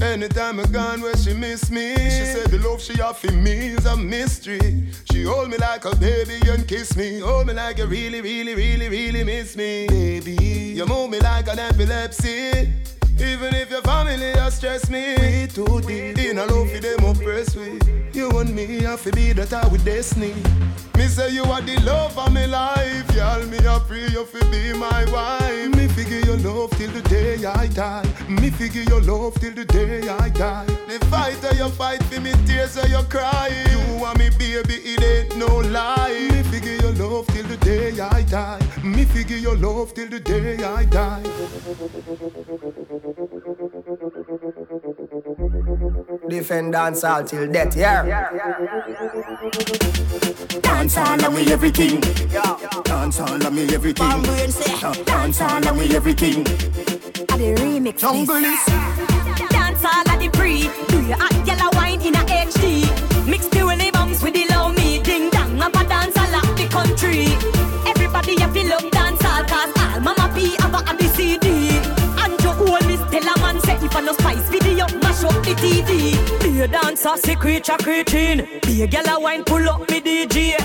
Anytime 0.00 0.58
I 0.58 0.64
gone 0.64 1.02
where 1.02 1.14
she 1.18 1.34
miss 1.34 1.70
me, 1.70 1.94
she 1.96 2.24
said 2.32 2.46
the 2.46 2.66
love 2.66 2.80
she 2.80 2.98
offer 3.02 3.30
me 3.30 3.74
is 3.76 3.84
a 3.84 3.94
mystery. 3.94 4.88
She 5.12 5.24
hold 5.24 5.50
me 5.50 5.58
like 5.58 5.84
a 5.84 5.94
baby 5.96 6.40
and 6.48 6.66
kiss 6.66 6.96
me, 6.96 7.20
hold 7.20 7.46
me 7.46 7.52
like 7.52 7.76
you 7.76 7.84
really, 7.84 8.22
really, 8.22 8.54
really, 8.54 8.88
really 8.88 9.22
miss 9.22 9.54
me. 9.54 9.86
Baby, 9.86 10.32
you 10.76 10.86
move 10.86 11.10
me 11.10 11.20
like 11.20 11.48
an 11.48 11.58
epilepsy. 11.58 12.72
Even 13.20 13.54
if 13.54 13.70
your 13.70 13.82
family 13.82 14.32
has 14.32 14.56
stressed 14.56 14.90
me, 14.90 15.14
we 15.18 15.46
too 15.46 15.80
deep 15.82 16.18
in 16.18 16.38
a 16.38 16.46
love 16.46 16.70
for 16.70 16.80
them 16.80 17.04
oppress 17.04 17.54
we. 17.56 17.78
You 18.12 18.30
and 18.38 18.54
me 18.54 18.66
have 18.82 19.02
to 19.04 19.12
be 19.12 19.32
that 19.32 19.52
I 19.52 19.66
with 19.68 19.84
destiny. 19.84 20.34
Me 20.96 21.06
say 21.06 21.30
you 21.30 21.44
are 21.44 21.62
the 21.62 21.80
love 21.80 22.16
of 22.18 22.32
my 22.32 22.44
life, 22.46 23.16
y'all. 23.16 23.42
Me 23.46 23.58
a 23.58 23.80
pray 23.80 24.08
you 24.08 24.24
fi 24.24 24.40
be 24.50 24.72
my 24.78 25.04
wife. 25.10 25.74
Me 25.76 25.88
figure 25.88 26.20
your 26.20 26.36
love 26.38 26.70
till 26.76 26.90
the 26.90 27.02
day 27.02 27.44
I 27.44 27.66
die. 27.68 28.06
Me 28.28 28.50
figure 28.50 28.82
your 28.82 29.00
love 29.00 29.34
till 29.40 29.54
the 29.54 29.64
day 29.64 30.06
I 30.08 30.28
die. 30.28 30.66
The 30.88 30.98
fighter 31.06 31.54
you 31.54 31.68
fight 31.70 32.02
for 32.04 32.20
me, 32.20 32.32
tears 32.46 32.72
so 32.72 32.84
you 32.86 33.02
cry. 33.08 33.48
You 33.70 34.00
want 34.02 34.18
me, 34.18 34.28
baby, 34.30 34.74
it 34.74 35.02
ain't 35.02 35.36
no 35.38 35.58
lie. 35.58 36.28
Me 36.30 36.42
figure 36.44 36.76
your 36.82 36.92
love 36.92 37.26
till 37.28 37.46
the 37.46 37.56
day 37.56 37.98
I 37.98 38.22
die. 38.22 38.60
Me 38.84 39.04
figure 39.06 39.38
your 39.38 39.56
love 39.56 39.94
till 39.94 40.08
the 40.08 40.20
day 40.20 40.62
I 40.62 40.84
die. 40.84 41.22
Defend 46.28 46.72
dancehall 46.72 47.28
till 47.28 47.50
death, 47.50 47.76
yeah. 47.76 48.30
Dancehall 50.62 51.24
and 51.24 51.34
me 51.34 51.52
everything. 51.52 52.00
Dancehall 52.00 53.44
and 53.44 53.56
me 53.56 53.62
everything. 53.74 54.06
Dancehall 55.04 55.66
and 55.66 55.78
me 55.78 55.96
everything. 55.96 56.46
At 57.28 57.38
the 57.38 57.54
remix. 57.58 57.98
Jungle 57.98 58.36
is 58.36 58.60
Dancehall 59.50 60.08
at 60.08 60.20
the 60.20 60.28
pre. 60.32 60.70
Do 60.86 61.04
your 61.04 61.16
hot 61.18 61.46
yellow 61.46 61.70
wine 61.74 62.00
in 62.02 62.14
a 62.14 62.18
HD. 62.18 63.11
I 74.02 74.04
no 74.04 74.12
spice 74.14 74.48
video, 74.48 74.86
mash 74.98 75.22
up 75.22 75.32
the 75.44 75.54
TV. 75.54 76.18
Be 76.42 76.60
a 76.62 76.66
dancer, 76.66 77.16
secret 77.18 77.68
a 77.68 77.76
creating. 77.78 78.48
Be 78.62 78.82
a 78.82 78.86
gal 78.88 79.06
a 79.16 79.20
wine, 79.20 79.44
pull 79.44 79.68
up 79.68 79.88
me 79.88 80.00
DJ. 80.00 80.56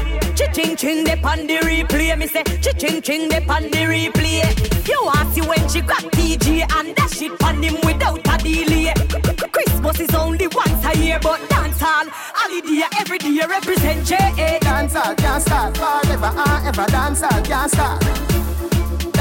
Ching 0.54 0.76
ching 0.76 1.04
de 1.04 1.14
on 1.22 1.46
the 1.46 1.58
replay. 1.62 2.18
Me 2.18 2.26
say 2.26 2.42
ching 2.80 3.00
ching 3.00 3.30
de 3.30 3.38
on 3.48 3.64
the 3.70 3.86
replay. 3.86 4.42
You 4.88 5.00
want 5.06 5.36
see 5.36 5.42
when 5.42 5.70
she 5.70 5.82
got 5.82 6.02
TG 6.14 6.62
and 6.62 6.96
that 6.96 7.12
shit 7.14 7.32
on 7.44 7.62
him 7.62 7.76
without 7.84 8.26
a 8.26 8.38
delay. 8.44 8.94
Christmas 9.52 10.00
is 10.00 10.16
only 10.16 10.48
once 10.48 10.84
a 10.86 10.98
year, 10.98 11.20
but 11.22 11.48
dance 11.48 11.80
hall, 11.80 12.06
holiday 12.10 12.88
every 13.00 13.20
day 13.20 13.40
represent 13.48 14.04
J.A. 14.08 14.60
Dancehall 14.62 15.16
can't 15.16 15.44
start 15.44 15.78
forever 15.78 16.34
and 16.36 16.68
ever. 16.70 16.86
Dancehall 16.90 17.46
can't 17.46 17.72
start. 17.72 18.37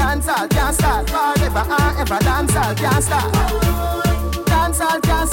Dancehall 0.07 0.49
can't 0.49 0.73
start 0.73 1.09
forever 1.09 1.65
and 1.67 1.99
ever. 1.99 2.19
Dancehall 2.23 2.77
can't 2.77 3.03
start. 3.03 3.29
Dancehall 4.47 5.01
can't 5.01 5.29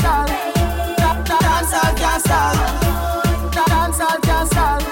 da- 1.29 1.39
Dancehall 1.47 1.97
can't. 1.97 2.57
Da- 3.55 3.65
Dancehall 3.71 4.21
can't 4.23 4.49
start. 4.51 4.83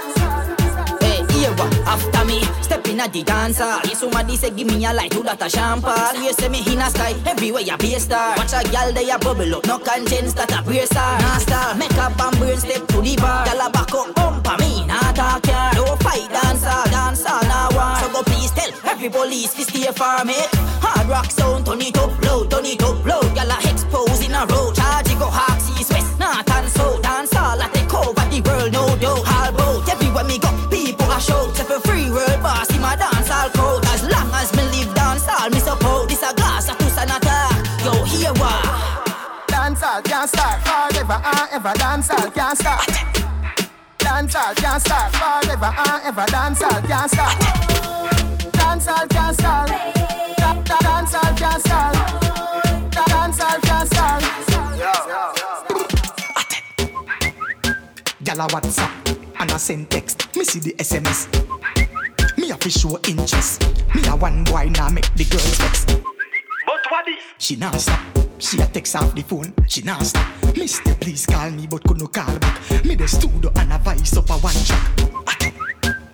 Hey, 1.02 1.26
here 1.34 1.50
what? 1.56 1.74
After 1.84 2.24
me, 2.24 2.44
step 2.92 2.98
in 2.98 3.00
a 3.00 3.08
the 3.08 3.22
dancer. 3.22 3.80
Yes, 3.84 4.00
somebody 4.00 4.36
say 4.36 4.50
give 4.50 4.66
me 4.66 4.84
a 4.84 4.92
light 4.92 5.10
to 5.12 5.22
that 5.22 5.42
a 5.42 5.48
champagne. 5.48 6.22
You 6.22 6.32
say 6.32 6.48
me 6.48 6.60
in 6.72 6.80
a 6.80 6.90
sky, 6.90 7.14
everywhere 7.26 7.62
you 7.62 7.76
be 7.76 7.94
a 7.94 8.00
star. 8.00 8.36
Watch 8.36 8.52
a 8.52 8.62
gal 8.70 8.92
they 8.92 9.10
a 9.10 9.18
bubble 9.18 9.54
up, 9.56 9.66
no 9.66 9.78
conscience 9.78 10.34
that 10.34 10.52
a 10.52 10.62
prayer 10.62 10.86
star. 10.86 11.20
Nah 11.20 11.74
make 11.74 11.94
up 11.94 12.18
and 12.20 12.38
brain 12.38 12.58
step 12.58 12.86
to 12.88 13.00
the 13.00 13.16
bar. 13.16 13.44
Gal 13.44 13.66
a 13.66 13.70
back 13.70 13.94
up, 13.94 14.14
bumper 14.14 14.56
me, 14.58 14.86
nah 14.86 15.12
talk 15.12 15.46
ya. 15.46 15.72
No 15.74 15.96
fight 15.96 16.28
dancer, 16.30 16.90
dancer 16.90 17.40
nah 17.48 17.68
one. 17.74 18.00
So 18.00 18.12
go 18.12 18.22
please 18.22 18.50
tell 18.50 18.70
every 18.90 19.08
police 19.08 19.54
to 19.54 19.62
stay 19.64 19.90
far, 19.92 20.24
mate. 20.24 20.48
Hard 20.82 21.08
rock 21.08 21.30
sound, 21.30 21.66
turn 21.66 21.80
it 21.80 21.96
up 21.98 22.12
low, 22.24 22.44
turn 22.46 22.66
it 22.66 22.82
up 22.82 23.04
low. 23.04 23.22
Gal 23.34 23.50
a 23.50 23.56
expose 23.68 24.24
in 24.24 24.34
a 24.34 24.46
road, 24.46 24.74
charge 24.74 25.10
it 25.10 25.18
go 25.18 25.28
half 25.30 25.58
east 25.78 25.92
west, 25.92 26.18
north 26.18 26.50
and 26.50 26.68
south. 26.70 27.02
Dancehall 27.02 27.64
a 27.64 27.68
take 27.72 27.94
over 27.94 28.26
the 28.28 28.40
world, 28.44 28.72
no 28.72 28.84
doubt. 28.96 29.24
All 29.26 29.52
bout 29.52 29.88
everywhere 29.88 30.24
me 30.24 30.38
go, 30.38 30.50
people 30.68 31.10
a 31.10 31.20
shout. 31.20 31.58
If 31.58 31.70
a 31.70 31.80
free 31.80 32.10
world 32.10 32.42
boss, 32.42 32.71
my 32.82 32.96
dancehall 32.96 33.48
crowd. 33.54 33.84
As 33.94 34.02
long 34.02 34.30
as 34.34 34.52
me 34.56 34.62
live 34.74 34.94
dance 34.94 35.26
all, 35.28 35.48
me 35.50 35.60
support. 35.60 36.08
This 36.08 36.22
a 36.22 36.34
glass, 36.34 36.68
a 36.68 36.74
two 36.74 36.90
an 36.98 37.10
attack. 37.16 37.56
Yo, 37.84 37.92
here 38.04 38.32
what? 38.34 38.62
Dancehall 39.48 40.02
can't 40.04 40.28
start 40.28 40.58
forever 40.66 41.18
and 41.24 41.48
ever. 41.52 41.72
Dancehall 41.78 42.34
can't 42.34 42.58
start. 42.58 42.86
Dancehall 43.98 44.54
can't 44.56 44.82
start 44.82 45.10
forever 45.14 45.70
and 45.86 46.02
ever. 46.04 46.26
Dancehall 46.34 46.80
can't 46.90 47.10
start. 47.10 47.38
Dancehall 48.58 49.08
can't 49.08 49.36
start. 49.38 49.68
Da- 50.38 50.62
da- 50.68 50.82
Dancehall 50.88 51.32
can't 51.38 51.62
start. 51.62 51.94
Da- 52.90 53.04
Dancehall 53.14 53.62
can't 53.62 53.88
start. 53.88 54.22
Gyal 58.24 58.38
a 58.44 58.46
WhatsApp 58.48 58.90
and 59.40 59.50
I 59.52 59.56
send 59.56 59.90
text. 59.90 60.34
Me 60.36 60.44
see 60.44 60.60
the 60.60 60.74
SMS. 60.78 61.81
Fi 62.62 62.70
show 62.70 62.96
interest. 63.08 63.60
Me 63.92 64.06
a 64.06 64.14
one 64.14 64.44
boy 64.44 64.70
now 64.76 64.88
make 64.88 65.12
the 65.16 65.24
girls 65.24 65.58
vex. 65.58 65.84
But 65.84 66.80
what 66.90 67.04
this? 67.04 67.24
She 67.38 67.56
not 67.56 67.74
stop. 67.80 67.98
She 68.38 68.60
a 68.60 68.66
text 68.66 68.94
off 68.94 69.12
the 69.16 69.22
phone. 69.22 69.52
She 69.66 69.82
not 69.82 70.00
stop. 70.06 70.24
Mister, 70.56 70.94
please 70.94 71.26
call 71.26 71.50
me, 71.50 71.66
but 71.66 71.82
could 71.82 71.98
no 71.98 72.06
call 72.06 72.38
back. 72.38 72.84
Me 72.84 72.94
the 72.94 73.08
studio 73.08 73.50
and 73.56 73.72
a 73.72 73.78
voice 73.78 74.16
up 74.16 74.30
a 74.30 74.34
one 74.34 74.54
track. 74.54 74.92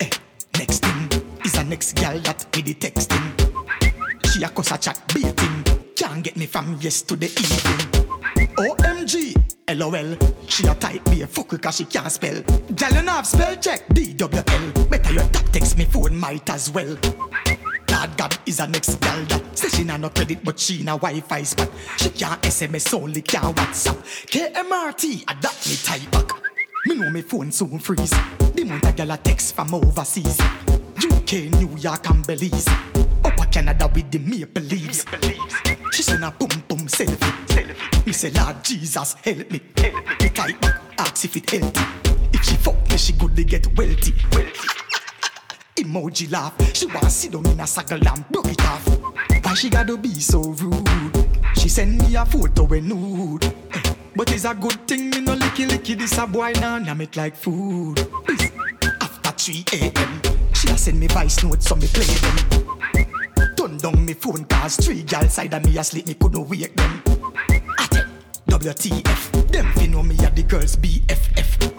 Eh, 0.00 0.08
next 0.56 0.78
thing 0.86 1.22
is 1.44 1.54
a 1.56 1.64
next 1.64 1.92
girl 1.94 2.18
that 2.20 2.46
me 2.56 2.62
the 2.62 2.74
texting. 2.74 4.32
She 4.32 4.42
a 4.42 4.48
cause 4.48 4.72
a 4.72 4.78
chat 4.78 5.02
beating. 5.12 5.64
Can't 5.96 6.24
get 6.24 6.38
me 6.38 6.46
from 6.46 6.78
yes 6.80 7.02
to 7.02 7.16
the 7.16 7.26
evening. 7.26 8.17
OMG, 8.46 9.34
LOL. 9.76 10.16
She 10.48 10.66
a 10.66 10.74
type 10.74 11.06
me 11.08 11.22
a 11.22 11.26
fuck 11.26 11.60
cause 11.60 11.76
she 11.76 11.84
can't 11.84 12.10
spell. 12.10 12.42
Girl, 12.42 12.90
you 12.90 13.08
have 13.08 13.26
spell 13.26 13.56
check. 13.56 13.86
D-W-L. 13.92 14.72
Better 14.86 15.12
your 15.12 15.24
tap 15.24 15.44
text 15.52 15.78
me 15.78 15.84
phone 15.84 16.16
might 16.16 16.48
as 16.50 16.70
well. 16.70 16.96
Lord 17.90 18.16
God 18.16 18.38
is 18.46 18.60
a 18.60 18.66
next 18.66 19.00
gal 19.00 19.24
that 19.24 19.58
say 19.58 19.68
she 19.68 19.84
nah 19.84 19.96
no 19.96 20.10
credit 20.10 20.44
but 20.44 20.58
she 20.58 20.82
na 20.82 20.96
Wi-Fi 20.96 21.42
spot. 21.42 21.70
She 21.96 22.10
can't 22.10 22.40
SMS 22.42 22.94
only 22.94 23.22
can't 23.22 23.56
WhatsApp. 23.56 23.96
KMRT 24.26 25.22
adapt 25.22 25.68
me 25.68 25.76
type 25.76 26.10
back. 26.12 26.30
Me 26.86 26.94
know 26.94 27.10
me 27.10 27.22
phone 27.22 27.50
soon 27.50 27.78
freeze. 27.78 28.14
The 28.54 28.64
month 28.64 28.86
a 28.86 28.92
gal 28.92 29.10
a 29.10 29.16
text 29.16 29.54
from 29.54 29.74
overseas. 29.74 30.38
UK, 30.98 31.50
New 31.58 31.76
York 31.78 32.08
and 32.10 32.26
Belize. 32.26 32.68
Up 33.24 33.40
a 33.40 33.46
Canada 33.46 33.90
with 33.92 34.10
the 34.10 34.18
maple 34.18 34.62
leaves. 34.62 35.04
She 35.92 36.02
send 36.02 36.24
a 36.24 36.30
boom 36.30 36.62
boom 36.68 36.86
selfie. 36.86 37.57
Me 38.08 38.12
say 38.12 38.30
Lord 38.30 38.64
Jesus 38.64 39.16
help 39.22 39.50
me. 39.50 39.60
Help 39.76 39.94
me. 39.94 40.14
Me 40.22 40.28
type 40.30 40.58
back 40.62 40.80
ask 40.96 41.26
if 41.26 41.36
it 41.36 41.50
healthy. 41.50 41.84
If 42.32 42.42
she 42.42 42.56
fuck 42.56 42.88
me 42.88 42.96
she 42.96 43.12
good 43.12 43.36
to 43.36 43.44
get 43.44 43.66
wealthy. 43.76 44.14
wealthy. 44.32 44.68
Emoji 45.76 46.32
laugh. 46.32 46.54
She 46.74 46.86
wanna 46.86 47.10
sit 47.10 47.32
down 47.32 47.44
in 47.44 47.60
a 47.60 47.66
circle 47.66 47.98
and 48.08 48.26
broke 48.30 48.48
it 48.48 48.64
off. 48.64 48.88
Why 49.44 49.52
she 49.52 49.68
gotta 49.68 49.98
be 49.98 50.08
so 50.20 50.40
rude? 50.40 51.28
She 51.56 51.68
send 51.68 51.98
me 51.98 52.16
a 52.16 52.24
photo 52.24 52.64
when 52.64 52.88
nude. 52.88 53.54
But 54.16 54.32
it's 54.32 54.46
a 54.46 54.54
good 54.54 54.88
thing 54.88 55.10
me 55.10 55.20
no 55.20 55.34
licky 55.34 55.68
licky 55.68 55.94
this 55.98 56.16
a 56.16 56.26
boy 56.26 56.52
now 56.62 56.78
nah, 56.78 56.98
it 56.98 57.14
like 57.14 57.36
food. 57.36 57.98
After 59.02 59.52
3 59.52 59.64
a.m. 59.74 60.22
She 60.54 60.70
a 60.70 60.78
send 60.78 60.98
me 60.98 61.08
voice 61.08 61.44
notes 61.44 61.68
so 61.68 61.76
me 61.76 61.86
play 61.88 62.04
them. 62.04 63.54
Turn 63.54 63.76
down 63.76 64.02
me 64.06 64.14
phone 64.14 64.46
cause 64.46 64.76
three 64.76 65.02
gal 65.02 65.28
side 65.28 65.52
of 65.52 65.62
me 65.62 65.76
asleep 65.76 66.06
me 66.06 66.14
couldn't 66.14 66.48
wake 66.48 66.74
them. 66.74 67.17
WTF, 68.58 69.52
them 69.52 69.72
fi 69.74 69.86
know 69.86 70.02
me 70.02 70.16
a 70.16 70.30
the 70.30 70.42
girls 70.42 70.74
BFF. 70.74 71.70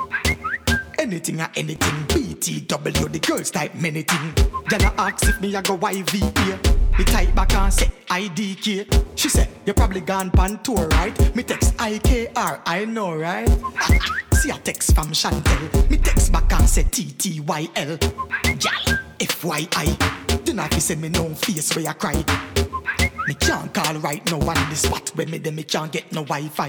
Anything 0.97 1.41
or 1.41 1.49
anything, 1.57 2.05
BTW, 2.07 3.11
the 3.11 3.19
girls 3.19 3.51
type 3.51 3.75
many 3.75 4.03
thing. 4.03 4.33
A 4.71 4.93
ask 4.97 5.27
if 5.27 5.41
me 5.41 5.53
a 5.55 5.61
go 5.61 5.77
YVA. 5.77 6.97
Me 6.97 7.03
type 7.03 7.35
back 7.35 7.53
and 7.53 7.73
say 7.73 7.91
IDK. 8.07 9.17
She 9.17 9.27
said, 9.27 9.49
you 9.65 9.73
probably 9.73 9.99
gone 9.99 10.31
pan 10.31 10.57
tour, 10.59 10.87
right? 10.87 11.35
Me 11.35 11.43
text 11.43 11.75
IKR, 11.75 12.61
I 12.65 12.85
know, 12.85 13.13
right? 13.13 13.49
See 14.35 14.49
a 14.49 14.53
text 14.53 14.95
from 14.95 15.09
Chantel. 15.09 15.89
Me 15.89 15.97
text 15.97 16.31
back 16.31 16.49
and 16.53 16.69
say 16.69 16.83
TTYL. 16.83 17.99
Gal, 18.57 18.99
FYI. 19.19 20.45
Do 20.45 20.53
not 20.53 20.73
fi 20.73 20.79
send 20.79 21.01
me 21.01 21.09
no 21.09 21.27
face 21.35 21.75
where 21.75 21.83
you 21.83 21.93
cry. 21.93 22.23
Me 23.29 23.35
can't 23.35 23.71
call 23.71 23.93
right 23.99 24.25
now 24.31 24.39
on 24.39 24.69
the 24.71 24.75
spot 24.75 25.11
when 25.13 25.29
me 25.29 25.37
then 25.37 25.53
me 25.53 25.61
can't 25.61 25.91
get 25.91 26.11
no 26.11 26.23
Wi-Fi. 26.23 26.67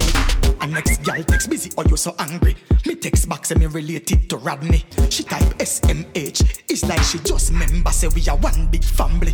And 0.61 0.71
next 0.71 1.01
gal 1.01 1.23
text 1.23 1.49
busy 1.49 1.71
or 1.75 1.83
you 1.85 1.97
so 1.97 2.13
angry. 2.19 2.55
Me 2.85 2.93
text 2.93 3.27
back 3.27 3.47
say 3.47 3.55
me 3.55 3.65
related 3.65 4.29
to 4.29 4.37
Rodney. 4.37 4.85
She 5.09 5.23
type 5.23 5.57
SMH. 5.57 6.61
It's 6.69 6.83
like 6.83 7.01
she 7.01 7.17
just 7.17 7.51
member 7.51 7.89
say 7.89 8.09
we 8.09 8.27
are 8.29 8.37
one 8.37 8.67
big 8.67 8.83
family. 8.83 9.33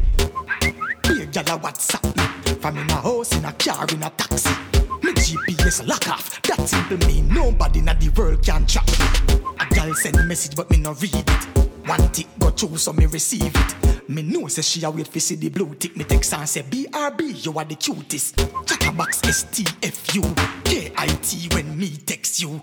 Be 1.03 1.23
a 1.23 1.25
gal 1.25 1.59
WhatsApp 1.59 2.15
me. 2.15 2.53
From 2.61 2.77
in 2.77 2.89
a 2.89 2.95
house, 2.95 3.35
in 3.35 3.43
a 3.43 3.51
car, 3.51 3.85
in 3.91 4.03
a 4.03 4.09
taxi. 4.11 4.49
Me 5.03 5.11
GPS 5.11 5.85
lock 5.85 6.07
off. 6.07 6.41
That 6.43 6.65
simple 6.65 7.05
mean 7.09 7.27
nobody 7.27 7.79
in 7.79 7.85
the 7.87 8.13
world 8.15 8.41
can 8.41 8.65
track 8.65 8.87
me. 8.87 9.35
A 9.59 9.65
gal 9.75 9.93
send 9.95 10.25
message 10.29 10.55
but 10.55 10.71
me 10.71 10.77
no 10.77 10.93
read 10.93 11.13
it. 11.13 11.43
One 11.89 12.09
tick 12.13 12.27
go 12.39 12.51
through 12.51 12.77
so 12.77 12.93
me 12.93 13.05
receive 13.05 13.53
it. 13.53 13.96
Me 14.09 14.21
know 14.21 14.47
say 14.47 14.61
she 14.61 14.83
a 14.85 14.89
wait 14.89 15.05
for 15.07 15.19
see 15.19 15.35
the 15.35 15.49
blue 15.49 15.75
tick. 15.75 15.97
Me 15.97 16.05
text 16.05 16.33
and 16.33 16.47
say 16.47 16.61
BRB 16.61 17.45
you 17.45 17.57
are 17.57 17.65
the 17.65 17.75
cutest. 17.75 18.37
Chatterbox 18.65 19.21
STFU 19.21 20.23
KIT 20.63 21.53
when 21.53 21.77
me 21.77 21.89
text 21.97 22.41
you. 22.41 22.61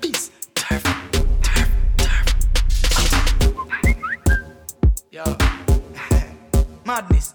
Peace. 0.00 0.30
Turf, 0.54 0.82
turf, 1.42 1.68
turf. 1.98 2.34
Yo, 5.10 5.24
madness. 6.86 7.34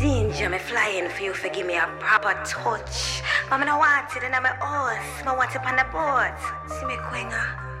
Ginger, 0.00 0.48
me 0.48 0.58
flying 0.58 1.10
for 1.10 1.22
you 1.22 1.34
for 1.34 1.50
give 1.50 1.66
me 1.66 1.76
a 1.76 1.86
proper 1.98 2.32
touch. 2.46 3.20
But 3.50 3.58
me 3.58 3.66
no 3.66 3.76
want 3.76 4.16
it 4.16 4.22
in 4.22 4.30
my 4.30 4.48
horse. 4.60 5.26
Me 5.26 5.32
want 5.36 5.54
it 5.54 5.60
on 5.62 5.76
the 5.76 5.84
boat. 5.92 6.38
See 6.70 6.86
me 6.86 6.94
quenga. 6.94 7.77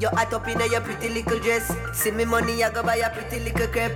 You 0.00 0.08
hot 0.08 0.32
up 0.32 0.48
in 0.48 0.58
your 0.72 0.80
pretty 0.80 1.10
little 1.10 1.38
dress. 1.40 1.70
See 1.92 2.10
me 2.10 2.24
money, 2.24 2.64
I 2.64 2.70
go 2.70 2.82
buy 2.82 2.96
a 2.96 3.10
pretty 3.10 3.44
little 3.44 3.66
crepe. 3.66 3.92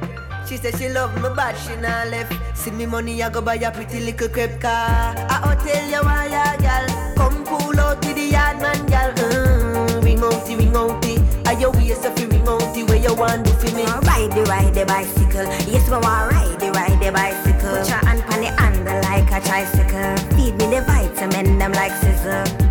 She 0.47 0.59
said 0.59 0.77
she 0.77 0.91
love 0.91 1.17
me, 1.17 1.31
but 1.35 1.55
she 1.55 1.77
not 1.77 2.09
left. 2.09 2.35
See 2.55 2.71
me 2.73 2.85
money, 2.85 3.23
I 3.23 3.31
go 3.31 3.41
buy 3.41 3.55
a 3.55 3.71
pretty 3.71 4.01
little 4.01 4.29
crepe 4.29 4.61
car. 4.61 5.15
I 5.17 5.41
hotel 5.41 5.89
you 5.89 6.05
why 6.05 6.27
ya 6.27 6.57
gal. 6.59 7.15
Come 7.17 7.43
pull 7.45 7.81
out 7.81 8.05
with 8.05 8.17
the 8.17 8.27
yard 8.37 8.61
man 8.61 8.85
gal. 8.85 9.15
Mm, 9.15 10.05
ring 10.05 10.19
outy, 10.19 10.59
ring 10.59 10.77
outy. 10.77 11.47
Are 11.47 11.59
your 11.59 11.73
waist 11.73 12.05
if 12.05 12.21
you 12.21 12.29
ring 12.29 12.45
outy 12.45 12.87
where 12.87 12.99
you 12.99 13.15
want 13.15 13.47
to 13.47 13.55
for 13.55 13.75
me? 13.75 13.85
Ride 13.85 14.33
the 14.33 14.45
ride 14.45 14.75
the 14.75 14.85
bicycle. 14.85 15.47
Yes, 15.73 15.89
me 15.89 15.97
want 15.97 16.33
ride 16.33 16.61
the 16.61 16.71
ride 16.71 17.01
the 17.01 17.13
bicycle. 17.13 17.79
Put 17.79 17.89
your 17.89 18.05
hand 18.05 18.23
on 18.29 18.41
the 18.45 18.53
handle 18.61 19.01
like 19.09 19.33
a 19.33 19.41
tricycle. 19.41 20.37
Feed 20.37 20.53
me 20.59 20.67
the 20.69 20.83
vitamin, 20.83 21.59
them 21.59 21.73
like 21.73 21.93
scissor. 21.93 22.64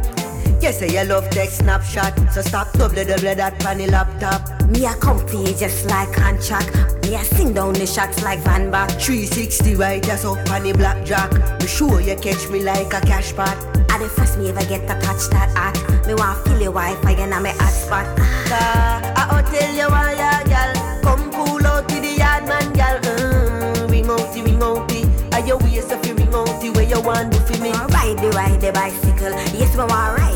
You 0.64 0.72
say 0.72 0.88
you 0.98 1.03
love 1.03 1.30
take 1.30 1.49
snapshot, 1.49 2.31
so 2.31 2.41
stop 2.41 2.72
double 2.72 3.03
double 3.03 3.35
that 3.35 3.60
panny 3.60 3.85
laptop. 3.85 4.48
Me 4.69 4.85
a 4.85 4.94
comfy 4.94 5.53
just 5.56 5.85
like 5.88 6.14
contract. 6.14 6.72
Me 7.03 7.15
a 7.15 7.19
sing 7.19 7.52
down 7.52 7.73
the 7.73 7.85
shots 7.85 8.23
like 8.23 8.40
Van 8.40 8.72
Back. 8.72 8.90
360 8.91 9.76
right, 9.76 10.02
that's 10.02 10.23
up 10.23 10.38
on 10.52 10.64
the 10.64 10.72
blackjack. 10.72 11.34
Me 11.60 11.68
sure 11.68 11.99
you 11.99 12.15
catch 12.15 12.48
me 12.48 12.64
like 12.64 12.94
a 12.94 13.02
cash 13.02 13.35
pot. 13.35 13.57
I 13.91 13.98
the 13.99 14.07
first 14.07 14.38
me 14.38 14.48
ever 14.48 14.64
get 14.64 14.88
to 14.88 14.95
touch 15.06 15.27
that 15.31 15.52
at. 15.60 16.07
Me 16.07 16.14
want 16.14 16.40
feel 16.48 16.61
your 16.61 16.72
Wi-Fi 16.72 17.11
and 17.11 17.34
I'm 17.34 17.45
a 17.45 17.52
hot 17.52 17.73
spot. 17.73 18.06
Car, 18.48 19.03
I 19.19 19.35
hotel 19.35 19.76
you 19.76 19.90
why 19.91 20.15
gal. 20.48 21.02
Come 21.03 21.30
pull 21.30 21.68
out 21.68 21.90
to 21.90 21.95
the 21.99 22.15
yard 22.15 22.48
man 22.48 22.72
gal. 22.72 23.02
Mm, 23.02 23.91
ring 23.91 24.07
ring 24.07 24.61
outy. 24.61 25.34
Are 25.34 25.45
your 25.45 25.57
waist 25.57 25.91
if 25.91 26.07
you 26.07 26.15
ring 26.15 26.31
you 26.31 27.02
want 27.02 27.34
to 27.34 27.40
for 27.41 27.61
me? 27.61 27.72
Ride 27.72 28.18
the 28.18 28.31
ride 28.34 28.61
the 28.61 28.72
bicycle. 28.72 29.31
Yes, 29.60 29.76
me 29.76 29.84
want 29.84 30.18
ride 30.18 30.32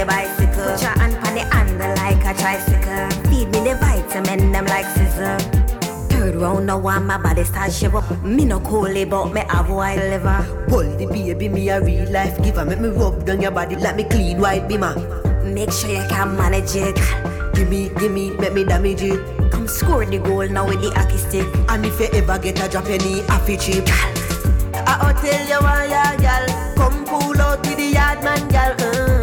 the 0.00 0.06
bicycle. 0.06 0.72
Put 0.72 0.82
your 0.82 0.96
hand 0.98 1.14
on 1.26 1.34
the 1.34 1.44
handle 1.52 1.94
like 1.96 2.24
a 2.24 2.32
tricycle. 2.40 3.08
Feed 3.28 3.48
me 3.52 3.60
the 3.68 3.76
vitamin, 3.76 4.52
them 4.52 4.64
like 4.66 4.86
scissor. 4.96 5.36
Third 6.08 6.36
round, 6.36 6.66
now 6.66 6.78
want 6.78 7.04
my 7.06 7.18
body 7.18 7.44
start 7.44 7.72
shiver. 7.72 8.02
Me 8.24 8.44
no 8.44 8.60
cool 8.60 8.92
but 9.06 9.32
me 9.32 9.42
have 9.48 9.68
white 9.68 9.96
liver. 9.96 10.40
Hold 10.70 10.98
the 10.98 11.06
baby, 11.06 11.48
me 11.48 11.68
a 11.68 11.80
real 11.80 12.10
life 12.10 12.42
giver. 12.42 12.64
Make 12.64 12.80
me 12.80 12.88
rub 12.88 13.26
down 13.26 13.42
your 13.42 13.50
body 13.50 13.76
like 13.76 13.96
me 13.96 14.04
clean 14.04 14.40
white 14.40 14.68
beamer. 14.68 14.94
Make 15.44 15.72
sure 15.72 15.90
you 15.90 16.06
can 16.08 16.36
manage 16.36 16.74
it. 16.76 16.96
Give 17.54 17.68
me, 17.68 17.90
give 17.98 18.12
me, 18.12 18.30
make 18.30 18.54
me 18.54 18.64
damage 18.64 19.02
it. 19.02 19.20
Come 19.50 19.68
score 19.68 20.06
the 20.06 20.18
goal 20.18 20.48
now 20.48 20.66
with 20.66 20.80
the 20.80 20.90
hockey 20.92 21.18
stick. 21.18 21.46
And 21.68 21.84
if 21.84 22.00
you 22.00 22.08
ever 22.14 22.38
get 22.38 22.64
a 22.64 22.68
drop, 22.68 22.88
you 22.88 22.98
need 22.98 23.24
a 23.28 23.38
fit 23.40 23.60
cheap. 23.60 23.84
I 24.72 24.96
hotel 24.96 25.46
you 25.46 25.60
why 25.62 25.84
ya 25.92 26.16
gal. 26.16 26.46
Come 26.76 27.04
pull 27.04 27.40
out 27.40 27.60
with 27.66 27.76
the 27.76 27.92
yard 27.92 28.24
man 28.24 28.48
gal. 28.48 28.74
Mm, 28.76 29.19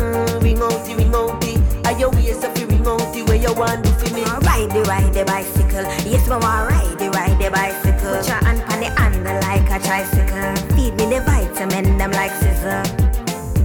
ring 0.57 0.69
outy, 0.69 0.97
ring 0.97 1.11
outy. 1.11 1.85
Are 1.85 1.97
your 1.99 2.09
waist 2.11 2.43
if 2.43 2.59
you 2.59 2.67
ring 2.67 2.83
outy 2.83 3.27
where 3.27 3.35
you 3.35 3.53
want 3.53 3.85
to 3.85 3.91
for 3.91 4.13
me? 4.13 4.23
Ride 4.23 4.69
the 4.71 4.83
ride 4.87 5.13
the 5.13 5.25
bicycle. 5.25 5.83
Yes, 6.09 6.27
want 6.27 6.43
ride 6.43 6.99
the 6.99 7.09
ride 7.11 7.37
the 7.39 7.49
bicycle. 7.49 8.15
Put 8.15 8.27
your 8.27 8.37
hand 8.37 8.61
on 8.71 8.79
the 8.79 8.89
handle 8.99 9.39
like 9.41 9.69
a 9.69 9.83
tricycle. 9.83 10.75
Feed 10.75 10.93
me 10.95 11.05
the 11.05 11.21
vitamin, 11.21 11.97
them 11.97 12.11
like 12.11 12.31
scissor. 12.31 12.83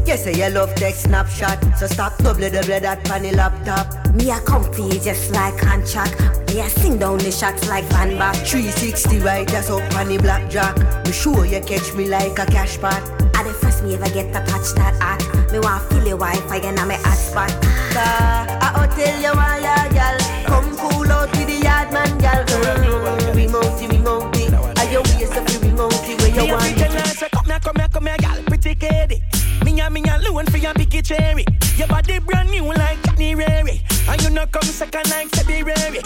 You 0.07 0.17
say 0.17 0.35
you 0.35 0.53
love 0.53 0.75
take 0.75 0.97
snapshot, 0.97 1.59
so 1.79 1.87
stop 1.87 2.17
double 2.19 2.51
double 2.51 2.81
that 2.81 3.05
panny 3.05 3.33
laptop. 3.33 3.87
Me 4.15 4.31
a 4.31 4.41
comfy 4.41 4.99
just 4.99 5.31
like 5.31 5.57
contract. 5.57 6.21
Me 6.49 6.61
a 6.61 6.69
sing 6.69 6.99
down 6.99 7.19
the 7.19 7.31
shots 7.31 7.69
like 7.69 7.85
Van 7.85 8.19
Back. 8.19 8.37
360 8.37 9.21
right, 9.21 9.49
that's 9.49 9.71
up 9.71 9.95
on 9.95 10.09
the 10.09 10.19
blackjack. 10.19 10.77
Me 11.07 11.13
sure 11.13 11.47
you 11.47 11.61
catch 11.61 11.95
me 11.95 12.09
like 12.09 12.39
a 12.39 12.47
cash 12.47 12.79
pot. 12.79 13.03
I 13.35 13.45
the 13.45 13.55
first 13.55 13.83
me 13.85 13.95
ever 13.95 14.11
get 14.11 14.33
to 14.35 14.45
touch 14.51 14.75
that 14.75 14.97
at. 15.01 15.42
Me 15.53 15.59
want 15.59 15.85
feel 15.91 16.07
your 16.07 16.17
Wi-Fi 16.17 16.57
and 16.65 16.79
I'm 16.81 16.91
a 16.91 16.97
hot 16.97 17.19
spot. 17.19 17.51
Car, 17.93 18.49
I 18.49 18.73
hotel 18.73 19.21
you 19.21 19.37
why 19.37 19.59
ya 19.61 19.87
gal. 19.93 20.17
Come 20.47 20.75
pull 20.79 21.13
out 21.13 21.31
with 21.31 21.47
the 21.47 21.61
yard 21.61 21.93
man 21.93 22.17
gal. 22.17 22.43
Mm, 22.47 23.37
ring 23.37 23.51
outy. 23.51 24.49
Are 24.79 24.91
your 24.91 25.03
waist 25.03 25.37
if 25.37 25.53
you 25.53 25.61
ring 25.61 25.77
outy 25.77 26.17
where 26.21 26.47
you 26.47 26.55
want 26.55 26.65
to 26.65 27.29
come 27.29 27.45
here, 27.45 27.61
come 27.61 27.77
here, 27.77 27.89
come 27.89 28.07
here, 28.07 28.17
gal, 28.17 28.43
pretty 28.45 28.75
kitty. 28.75 29.23
Me 29.63 29.79
a 29.79 29.91
me 29.91 30.03
alone 30.09 30.47
for 30.47 30.57
your 30.57 30.73
picky 30.73 31.03
cherry. 31.03 31.45
Your 31.77 31.89
body 31.89 32.19
brand 32.21 32.51
new 32.51 32.65
like 32.73 33.03
Johnny 33.03 33.35
Rary. 33.35 33.83
And 34.09 34.23
you 34.23 34.31
know 34.31 34.47
come 34.47 34.63
second 34.63 35.11
like 35.11 35.29
February. 35.37 36.01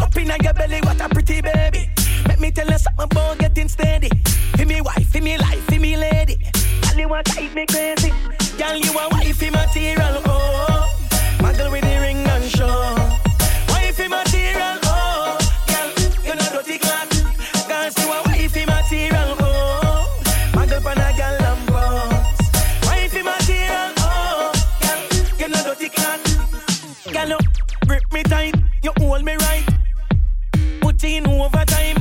Up 0.00 0.16
inna 0.16 0.36
your 0.44 0.54
belly, 0.54 0.78
what 0.82 1.00
a 1.00 1.08
pretty 1.08 1.40
baby. 1.40 1.90
Make 2.28 2.38
me 2.38 2.52
tell 2.52 2.70
you 2.70 2.78
something 2.78 3.02
about 3.02 3.38
getting 3.38 3.66
steady. 3.66 4.10
For 4.56 4.64
me 4.64 4.80
wife, 4.80 5.10
for 5.10 5.20
me 5.20 5.38
life, 5.38 5.64
for 5.64 5.80
me 5.80 5.96
lady. 5.96 6.38
Girl, 6.82 7.00
you 7.00 7.08
want 7.08 7.26
drive 7.26 7.52
me 7.52 7.66
crazy. 7.66 8.12
Girl, 8.58 8.76
you 8.76 8.92
a 8.98 9.08
wifey 9.10 9.50
material. 9.50 10.22
Oh, 10.26 10.88
muggle 11.38 11.70
with 11.72 11.82
the 11.82 11.98
ring 12.00 12.26
and 12.26 12.44
show. 12.44 12.94
Wifey 13.68 14.08
material. 14.08 14.78
Oh, 14.84 15.38
girl, 15.66 15.88
you 16.24 16.34
know 16.34 16.48
dirty 16.52 16.78
clock. 16.78 17.08
Cause 17.68 17.98
you 17.98 18.12
a 18.12 18.22
wifey 18.26 18.64
material. 18.66 19.36
Oh, 19.40 20.22
muggle 20.52 20.82
pan 20.82 20.98
a 20.98 21.16
girl 21.16 21.46
and 21.50 21.66
boss. 21.66 22.38
Wifey 22.86 23.22
material. 23.22 23.92
Oh, 23.98 24.52
girl, 24.82 25.00
you 25.38 25.48
know 25.48 25.62
dirty 25.64 25.88
clock. 25.88 26.20
Girl, 27.12 27.28
you 27.28 27.38
grip 27.86 28.02
me 28.12 28.22
tight. 28.24 28.54
You 28.82 28.92
hold 28.98 29.24
me 29.24 29.34
right. 29.36 29.66
Put 30.80 31.02
in 31.04 31.26
overtime. 31.26 31.96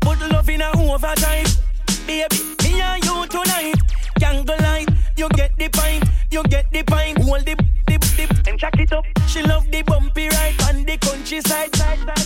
Put 0.00 0.20
love 0.30 0.48
in 0.48 0.60
a 0.60 0.70
overtime. 0.78 1.46
Baby, 2.06 2.36
me 2.62 2.80
and 2.80 3.04
you 3.04 3.26
tonight. 3.26 3.74
Candlelight, 4.20 4.88
you 5.16 5.28
get 5.30 5.56
the 5.58 5.68
pint, 5.68 6.04
you 6.30 6.42
get 6.44 6.70
the 6.72 6.82
pint. 6.82 7.18
Hold 7.22 7.44
the 7.44 7.56
dip, 7.86 8.02
dip, 8.16 8.30
and 8.48 8.58
check 8.58 8.78
it 8.78 8.92
up. 8.92 9.04
She 9.26 9.42
love 9.42 9.70
the 9.70 9.82
bumpy 9.82 10.28
ride 10.28 10.60
on 10.68 10.84
the 10.84 10.96
countryside. 10.98 11.72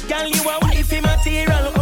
Girl, 0.08 0.26
you 0.26 0.42
a 0.48 0.58
wifey 0.62 1.00
material, 1.00 1.72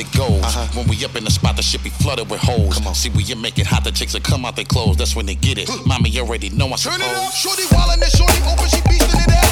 it 0.00 0.10
goes. 0.16 0.42
Uh-huh. 0.42 0.66
When 0.78 0.88
we 0.88 1.04
up 1.04 1.14
in 1.14 1.24
the 1.24 1.30
spot, 1.30 1.56
the 1.56 1.62
shit 1.62 1.84
be 1.84 1.90
flooded 1.90 2.30
with 2.30 2.40
holes. 2.40 2.78
Come 2.78 2.88
on. 2.88 2.94
See, 2.94 3.10
when 3.10 3.26
you 3.26 3.36
make 3.36 3.58
it 3.58 3.66
hot, 3.66 3.84
the 3.84 3.92
chicks 3.92 4.14
will 4.14 4.20
come 4.20 4.44
out 4.44 4.56
their 4.56 4.64
clothes. 4.64 4.96
That's 4.96 5.14
when 5.14 5.26
they 5.26 5.34
get 5.34 5.58
it. 5.58 5.68
Mommy 5.86 6.18
already 6.18 6.48
know 6.50 6.66
I 6.66 6.76
Turn 6.76 6.94
suppose. 6.94 7.00
it 7.00 7.16
up, 7.16 7.32
shorty 7.32 7.62
wildin' 7.64 8.02
and 8.02 8.12
shorty 8.12 8.40
open, 8.48 8.68
she 8.68 8.80
beastin' 8.88 9.20
it 9.20 9.30
out. 9.30 9.49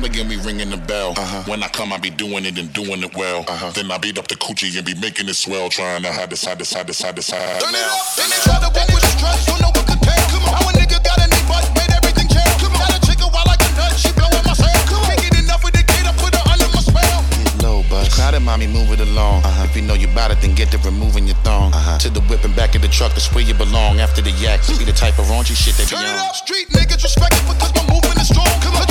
As 0.00 0.08
we 0.08 0.08
start 0.08 0.16
again, 0.16 0.28
we 0.28 0.36
ringing 0.48 0.70
the 0.70 0.76
bell. 0.86 1.12
Uh-huh. 1.16 1.42
When 1.46 1.62
I 1.62 1.68
come, 1.68 1.92
I 1.92 1.98
be 1.98 2.10
doing 2.10 2.46
it 2.46 2.58
and 2.58 2.72
doing 2.72 3.02
it 3.02 3.14
well. 3.14 3.44
Uh-huh. 3.46 3.70
Then 3.74 3.90
I 3.90 3.98
beat 3.98 4.18
up 4.18 4.28
the 4.28 4.34
coochie 4.34 4.74
and 4.76 4.86
be 4.86 4.94
making 4.94 5.28
it 5.28 5.34
swell, 5.34 5.68
trying 5.68 6.02
to 6.02 6.12
hide 6.12 6.30
the 6.30 6.36
side, 6.36 6.58
the 6.58 6.64
side, 6.64 6.86
the 6.86 6.94
side, 6.94 7.16
the 7.16 7.22
side. 7.22 7.60
Turn 7.60 7.74
it 7.74 7.84
up, 7.84 8.16
then 8.16 8.30
they 8.30 8.40
try 8.40 8.56
to 8.60 8.70
walk 8.72 8.88
with 8.88 9.04
the 9.04 9.12
trust, 9.20 9.46
don't 9.46 9.60
know 9.60 9.68
what 9.68 9.84
to 9.84 9.96
tell. 10.00 10.24
Come 10.32 10.48
on, 10.48 10.56
how 10.56 10.68
a 10.68 10.72
nigga 10.72 11.04
got 11.04 11.20
a 11.20 11.26
knee 11.28 11.44
butt, 11.44 11.68
made 11.76 11.92
everything 11.92 12.28
jail. 12.32 12.48
Come 12.64 12.72
on, 12.72 12.80
got 12.80 12.96
a 12.96 13.00
chick 13.04 13.20
a 13.20 13.28
while 13.28 13.44
like 13.44 13.60
a 13.60 13.70
nut, 13.76 13.92
she 13.92 14.08
blowing 14.16 14.44
my 14.48 14.56
cell. 14.56 14.72
Can't 14.88 15.20
get 15.20 15.36
enough 15.36 15.60
of 15.60 15.72
the 15.76 15.84
kid, 15.84 16.04
I 16.08 16.12
put 16.16 16.32
her 16.32 16.44
under 16.48 16.68
my 16.72 16.80
spell. 16.80 17.20
Get 17.36 17.60
low, 17.60 17.84
bus. 17.92 18.08
Crowded, 18.16 18.40
mommy, 18.40 18.72
move 18.72 18.88
it 18.96 19.04
along. 19.04 19.44
Uh-huh. 19.44 19.68
If 19.68 19.76
you 19.76 19.84
know 19.84 19.94
you 19.94 20.08
bout 20.16 20.32
it, 20.32 20.40
then 20.40 20.56
get 20.56 20.72
to 20.72 20.78
removing 20.80 21.28
your 21.28 21.36
thong. 21.44 21.76
To 22.00 22.08
the 22.08 22.24
whip 22.32 22.44
and 22.48 22.56
back 22.56 22.72
of 22.72 22.80
the 22.80 22.88
truck, 22.88 23.12
that's 23.12 23.28
where 23.36 23.44
you 23.44 23.52
belong. 23.52 24.00
After 24.00 24.24
the 24.24 24.32
yak, 24.40 24.64
be 24.80 24.88
the 24.88 24.96
type 24.96 25.20
of 25.20 25.28
raunchy 25.28 25.52
shit 25.52 25.76
they 25.76 25.84
be 25.84 25.92
on. 25.92 26.08
Turn 26.08 26.16
it 26.16 26.24
up, 26.24 26.36
street 26.40 26.68
niggas 26.72 27.04
respect 27.04 27.36
it 27.36 27.44
because 27.44 27.74
my 27.76 27.84
movement 27.92 28.16
is 28.16 28.32
strong. 28.32 28.48
Come 28.64 28.80
on, 28.80 28.88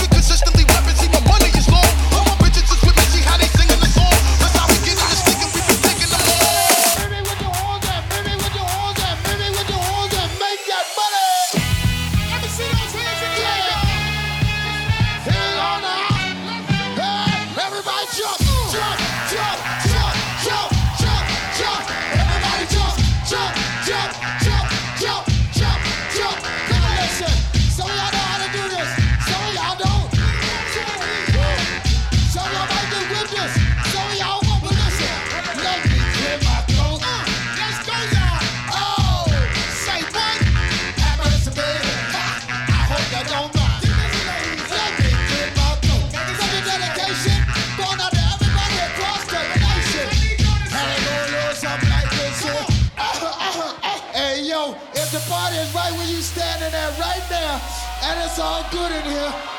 good 58.72 58.92
in 58.92 59.06
here, 59.06 59.59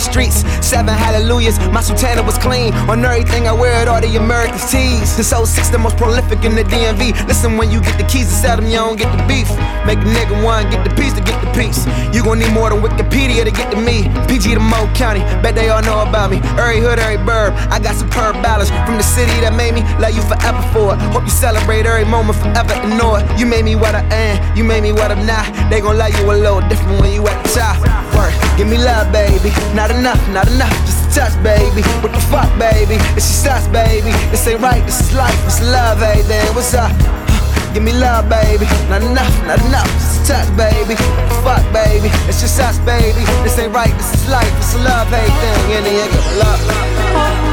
the 0.00 0.10
streets. 0.10 0.66
Seven 0.66 0.99
hallelujahs. 1.20 1.58
My 1.70 1.80
sultana 1.80 2.22
was 2.22 2.38
clean 2.38 2.72
on 2.88 3.04
everything 3.04 3.46
I 3.46 3.52
wear 3.52 3.74
at 3.74 3.88
all 3.88 4.00
the 4.00 4.16
American 4.16 4.58
tees. 4.68 5.16
This 5.16 5.30
06, 5.30 5.68
the 5.68 5.78
most 5.78 5.96
prolific 5.96 6.44
in 6.44 6.54
the 6.54 6.64
DMV. 6.64 7.12
Listen, 7.28 7.56
when 7.56 7.70
you 7.70 7.80
get 7.80 7.98
the 7.98 8.04
keys 8.04 8.28
to 8.28 8.34
sell 8.34 8.56
them, 8.56 8.66
you 8.66 8.76
don't 8.76 8.96
get 8.96 9.10
the 9.16 9.22
beef. 9.28 9.48
Make 9.84 9.98
a 9.98 10.08
nigga 10.08 10.42
one, 10.42 10.70
get 10.70 10.82
the 10.84 10.94
piece 10.96 11.12
to 11.14 11.20
get 11.20 11.36
the 11.44 11.50
piece. 11.52 11.86
You 12.14 12.24
gon' 12.24 12.38
need 12.38 12.52
more 12.52 12.70
than 12.70 12.80
Wikipedia 12.80 13.44
to 13.44 13.50
get 13.50 13.70
to 13.70 13.76
me. 13.76 14.08
PG 14.28 14.54
to 14.54 14.60
Mo 14.60 14.88
County, 14.94 15.20
bet 15.42 15.54
they 15.54 15.68
all 15.68 15.82
know 15.82 16.00
about 16.00 16.30
me. 16.30 16.38
Every 16.56 16.80
hood, 16.80 16.98
every 16.98 17.20
burb, 17.20 17.52
I 17.70 17.78
got 17.80 17.96
superb 17.96 18.40
balance 18.42 18.70
from 18.86 18.96
the 18.96 19.04
city 19.04 19.32
that 19.44 19.54
made 19.54 19.74
me 19.74 19.82
love 20.00 20.14
you 20.16 20.22
forever 20.22 20.62
for 20.72 20.94
it. 20.94 20.98
Hope 21.12 21.24
you 21.24 21.34
celebrate 21.34 21.86
every 21.86 22.04
moment 22.04 22.38
forever 22.38 22.72
and 22.72 22.96
know 22.96 23.16
it. 23.16 23.24
You 23.38 23.46
made 23.46 23.64
me 23.64 23.76
what 23.76 23.94
I 23.94 24.02
am, 24.12 24.56
you 24.56 24.64
made 24.64 24.82
me 24.82 24.92
what 24.92 25.12
I'm 25.12 25.26
not. 25.26 25.44
They 25.70 25.80
gon' 25.80 25.98
love 25.98 26.16
you 26.16 26.24
a 26.30 26.32
little 26.32 26.64
different 26.68 27.00
when 27.00 27.12
you 27.12 27.26
at 27.28 27.36
the 27.44 27.48
top. 27.52 27.76
Work, 28.16 28.32
give 28.56 28.68
me 28.68 28.78
love, 28.78 29.12
baby. 29.12 29.50
Not 29.74 29.90
enough, 29.90 30.20
not 30.28 30.48
enough. 30.48 30.72
Just 30.86 31.09
touch, 31.14 31.34
baby. 31.42 31.82
What 32.02 32.12
the 32.12 32.22
fuck, 32.30 32.50
baby? 32.58 32.96
It's 33.18 33.26
just 33.26 33.46
us, 33.46 33.66
baby. 33.68 34.12
This 34.30 34.46
ain't 34.46 34.60
right, 34.60 34.84
this 34.86 35.00
is 35.00 35.14
life, 35.14 35.36
this 35.44 35.60
is 35.60 35.68
love, 35.68 35.98
hey 35.98 36.22
there. 36.22 36.46
What's 36.54 36.74
up? 36.74 36.92
Give 37.74 37.82
me 37.82 37.92
love, 37.92 38.28
baby. 38.28 38.66
Not 38.88 39.02
enough, 39.02 39.34
not 39.46 39.60
enough. 39.66 39.90
Just 39.98 40.26
touch, 40.26 40.48
baby. 40.56 40.94
Fuck, 41.42 41.62
baby. 41.72 42.10
It's 42.28 42.40
just 42.40 42.58
us, 42.60 42.78
baby. 42.80 43.22
This 43.42 43.58
ain't 43.58 43.74
right, 43.74 43.94
this 43.94 44.14
is 44.14 44.28
life, 44.28 44.50
this 44.56 44.74
is 44.74 44.80
love, 44.82 45.08
hey 45.08 45.26
thing. 45.26 45.70
Yeah, 45.70 45.82
nigga, 45.82 46.38
love. 46.38 47.49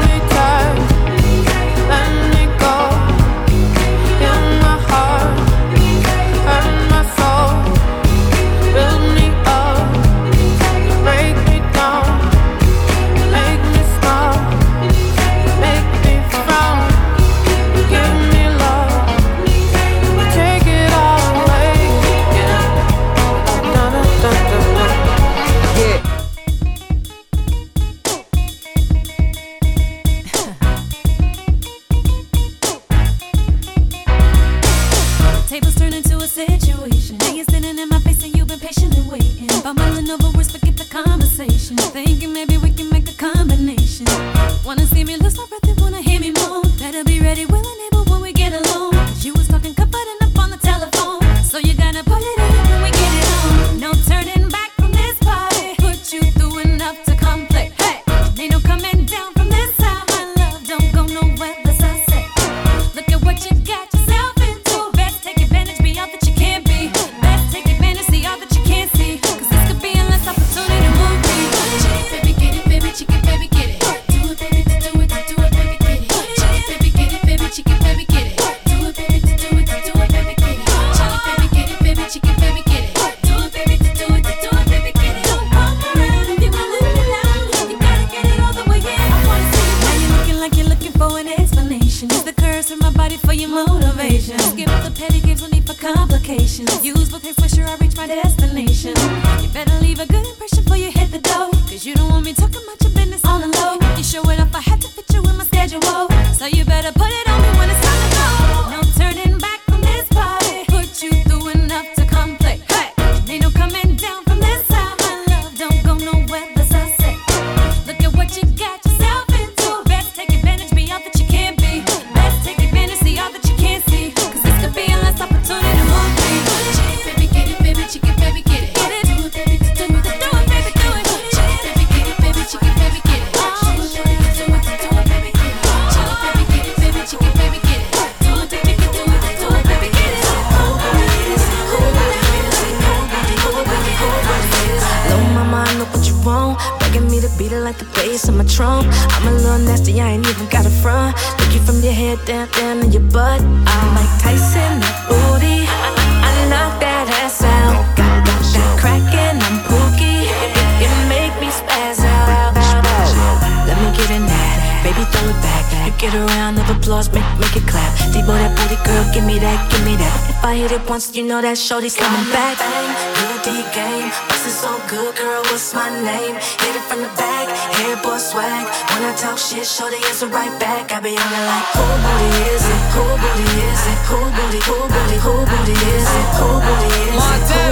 shorty's 171.68 171.96
coming 171.96 172.24
back. 172.32 172.56
Bang, 172.56 172.88
new 173.20 173.36
D 173.44 173.60
game, 173.76 174.08
bustin' 174.32 174.56
so 174.56 174.72
good, 174.88 175.12
girl, 175.20 175.44
what's 175.52 175.74
my 175.74 175.92
name? 176.00 176.32
Hit 176.64 176.72
it 176.72 176.84
from 176.88 177.04
the 177.04 177.12
back, 177.20 177.44
Hair 177.76 178.00
boy 178.00 178.16
swag. 178.16 178.64
When 178.88 179.04
I 179.04 179.12
talk 179.20 179.36
shit, 179.36 179.66
shorty 179.68 180.00
is 180.08 180.24
right 180.24 180.54
back. 180.56 180.88
I 180.96 181.00
be 181.04 181.12
on 181.12 181.28
it 181.28 181.44
like, 181.44 181.68
who 181.76 181.84
booty 181.84 182.30
is 182.56 182.64
it? 182.64 182.82
Who 182.96 183.04
booty 183.20 183.48
is 183.68 183.84
it? 183.84 184.00
Who 184.08 184.16
booty? 184.32 184.60
Who 184.64 184.78
booty? 184.88 185.18
Who 185.20 185.34
booty 185.44 185.76
is 185.92 186.08
it? 186.08 186.28
Who 186.40 186.48
booty 186.64 186.88
is 187.04 187.20
it? 187.20 187.68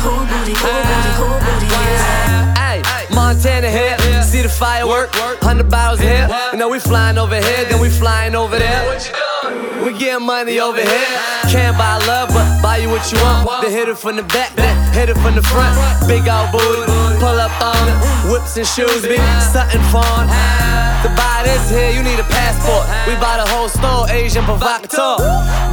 Who 0.00 0.16
booty? 0.24 0.54
Who 0.64 0.72
booty? 0.88 1.12
Who 1.20 1.28
booty 1.44 1.68
is 1.68 2.04
it? 2.08 2.24
Montana 3.12 3.68
hit, 3.68 4.00
see 4.24 4.40
the 4.40 4.48
firework, 4.48 5.14
hundred 5.44 5.68
bottles 5.68 6.00
in 6.00 6.08
here. 6.08 6.28
You 6.52 6.58
know 6.58 6.70
we 6.70 6.80
flying 6.80 7.18
over 7.18 7.36
here, 7.36 7.64
then 7.68 7.80
we 7.80 7.90
flying 7.90 8.34
over 8.34 8.58
there. 8.58 8.80
We 9.82 9.96
get 9.98 10.20
money 10.20 10.60
over 10.60 10.80
here. 10.80 11.18
Can't 11.50 11.76
buy 11.76 11.98
love, 12.06 12.28
but 12.30 12.46
buy 12.62 12.78
you 12.78 12.88
what 12.88 13.10
you 13.10 13.18
want. 13.18 13.62
Then 13.62 13.72
hit 13.72 13.88
it 13.88 13.98
from 13.98 14.16
the 14.16 14.22
back, 14.22 14.54
then 14.54 14.74
hit 14.92 15.08
it 15.08 15.18
from 15.18 15.34
the 15.34 15.42
front. 15.42 15.74
Big 16.06 16.28
old 16.28 16.52
booty, 16.52 16.86
pull 17.18 17.38
up 17.40 17.54
on 17.60 17.88
it. 17.88 17.96
Whips 18.30 18.56
and 18.56 18.66
shoes, 18.66 19.02
be 19.02 19.16
something 19.52 19.82
fun. 19.90 20.28
To 21.04 21.08
buy 21.16 21.42
this 21.44 21.68
here, 21.70 21.90
you 21.90 22.02
need 22.02 22.18
a 22.18 22.24
passport. 22.24 22.86
We 23.06 23.14
buy 23.20 23.36
the 23.36 23.48
whole 23.50 23.68
store, 23.68 24.08
Agent 24.10 24.46
Provocateur. 24.46 25.18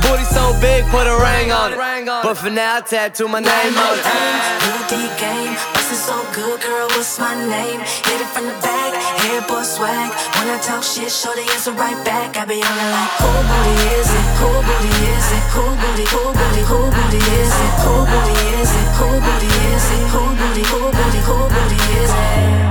Booty 0.02 0.26
so 0.26 0.52
big, 0.60 0.86
put 0.91 1.07
a 1.07 1.15
ring 1.15 1.52
on 1.52 1.73
it. 1.73 1.78
But 2.23 2.36
for 2.36 2.49
now, 2.49 2.78
I 2.78 2.82
tattoo 2.82 3.28
my 3.28 3.40
name 3.40 3.78
on 3.78 3.98
it. 3.99 5.70
So 6.02 6.18
good, 6.34 6.60
girl, 6.61 6.88
what's 6.98 7.19
my 7.19 7.36
name? 7.48 7.80
Hit 7.80 8.22
it 8.26 8.30
from 8.34 8.45
the 8.48 8.57
back, 8.65 8.91
hair 9.22 9.41
boy 9.48 9.61
swag. 9.61 10.10
When 10.34 10.49
I 10.49 10.57
talk 10.57 10.82
shit, 10.82 11.11
show 11.11 11.32
the 11.36 11.45
answer 11.53 11.73
right 11.73 11.94
back. 12.03 12.38
I 12.38 12.45
be 12.45 12.57
on 12.57 12.73
it 12.73 12.90
like, 12.98 13.14
who 13.22 13.30
booty 13.45 13.76
is 14.02 14.10
it? 14.10 14.28
Who 14.41 14.49
booty 14.65 14.94
is 15.14 15.28
it? 15.38 15.45
Who 15.53 15.64
booty, 15.78 16.06
who 16.10 16.23
booty, 16.34 16.64
who 16.65 16.80
booty 16.90 17.22
is 17.22 17.53
it? 17.53 17.73
Who 17.86 17.94
booty 18.10 18.38
is 18.57 18.72
it? 18.82 18.90
Who 18.98 19.07
booty 19.22 19.49
is 19.69 19.86
it? 19.94 20.06
Who 20.10 20.22
booty, 20.41 20.64
who 20.73 20.82
booty, 20.90 21.22
who 21.22 21.38
booty 21.53 21.80
is 22.02 22.10
it? 22.10 22.65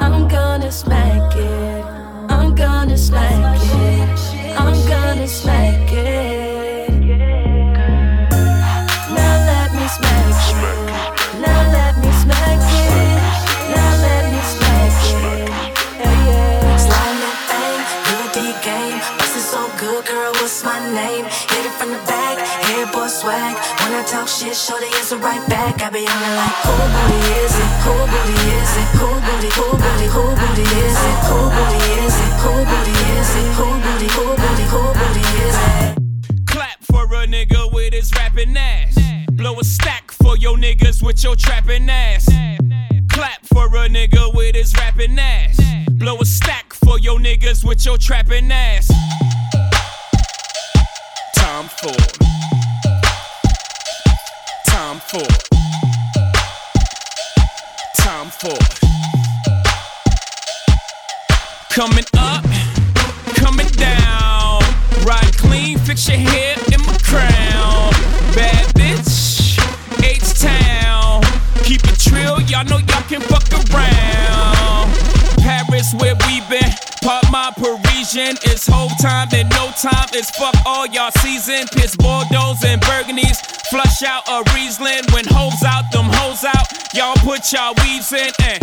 I'm 0.00 0.26
gonna 0.26 0.72
smack 0.72 1.36
it. 1.36 1.84
I'm 2.32 2.54
gonna 2.54 2.96
smack 2.96 3.60
it. 3.60 4.56
I'm 4.56 4.78
gonna 4.88 5.28
smack 5.28 5.92
it. 5.92 6.39
Swag. 23.20 23.54
When 23.84 23.92
I 23.92 24.02
talk 24.08 24.28
shit, 24.28 24.56
show 24.56 24.80
the 24.80 24.86
answer 24.96 25.18
right 25.18 25.46
back. 25.46 25.82
I 25.82 25.90
be 25.90 26.08
on 26.08 26.22
it 26.24 26.34
like, 26.40 26.56
who 26.64 26.72
booty 26.72 27.20
is 27.44 27.52
it? 27.52 27.72
Who 27.84 27.92
booty 28.08 28.38
is 28.56 28.72
it? 28.80 28.88
Who 28.96 29.08
booty, 29.12 29.50
who 29.60 29.66
booty, 29.76 30.08
who 30.08 30.24
booty 30.40 30.64
is 30.64 30.96
it? 31.04 31.18
Who 31.28 31.36
booty 31.52 31.80
is 32.00 32.16
it? 32.16 32.32
Who 32.40 32.52
booty 32.64 32.96
is 33.12 33.30
it? 33.36 33.48
Who 33.60 33.66
booty, 33.84 34.08
who 34.16 34.24
booty, 34.40 34.64
who 34.72 34.82
booty 34.96 35.24
is 35.44 35.58
it? 35.68 36.46
Clap 36.46 36.80
for 36.80 37.04
a 37.12 37.26
nigga 37.26 37.70
with 37.70 37.92
his 37.92 38.10
rapping 38.16 38.56
ass. 38.56 38.96
Blow 39.32 39.60
a 39.60 39.64
stack 39.64 40.10
for 40.12 40.38
your 40.38 40.56
niggas 40.56 41.02
with 41.02 41.22
your 41.22 41.36
trapping 41.36 41.90
ass. 41.90 42.24
Clap 43.12 43.44
for 43.52 43.66
a 43.66 43.88
nigga 43.88 44.34
with 44.34 44.54
his 44.54 44.72
rapping 44.78 45.18
ass. 45.18 45.60
Blow 45.90 46.16
a 46.16 46.24
stack 46.24 46.72
for 46.72 46.98
your 46.98 47.18
niggas 47.18 47.66
with 47.66 47.84
your 47.84 47.98
trapping 47.98 48.50
ass. 48.50 48.90
Tom 51.36 51.68
Ford. 51.68 52.16
Tom 54.80 54.98
Ford. 54.98 55.38
Tom 57.98 58.30
Ford. 58.30 58.58
Coming 61.68 62.06
up, 62.16 62.42
coming 63.34 63.68
down. 63.76 64.62
Ride 65.04 65.36
clean, 65.36 65.76
fix 65.80 66.08
your 66.08 66.16
hair 66.16 66.56
in 66.72 66.80
my 66.80 66.96
crown. 67.02 67.92
Bad 68.34 68.74
bitch, 68.74 69.60
H 70.02 70.40
Town. 70.40 71.24
Keep 71.64 71.84
it 71.84 72.00
trill, 72.00 72.40
y'all 72.48 72.64
know 72.64 72.78
y'all 72.78 73.02
can 73.02 73.20
fuck 73.20 73.52
around. 73.52 74.90
Paris, 75.42 75.92
where 75.92 76.14
we 76.26 76.40
been. 76.48 76.89
Part 77.02 77.24
my 77.30 77.50
Parisian. 77.56 78.36
It's 78.44 78.66
whole 78.66 78.90
time 79.00 79.28
and 79.32 79.48
no 79.50 79.70
time. 79.80 80.08
It's 80.12 80.30
fuck 80.36 80.54
all 80.66 80.86
y'all 80.86 81.10
season. 81.22 81.66
Piss 81.72 81.96
Bordeaux 81.96 82.54
and 82.64 82.80
Burgundies. 82.82 83.40
Flush 83.70 84.02
out 84.02 84.28
a 84.28 84.42
Riesling. 84.52 85.04
When 85.12 85.24
hoes 85.28 85.62
out, 85.64 85.90
them 85.92 86.06
hoes 86.20 86.44
out. 86.44 86.66
Y'all 86.94 87.16
put 87.24 87.52
y'all 87.52 87.74
weaves 87.82 88.12
in 88.12 88.30
and 88.44 88.60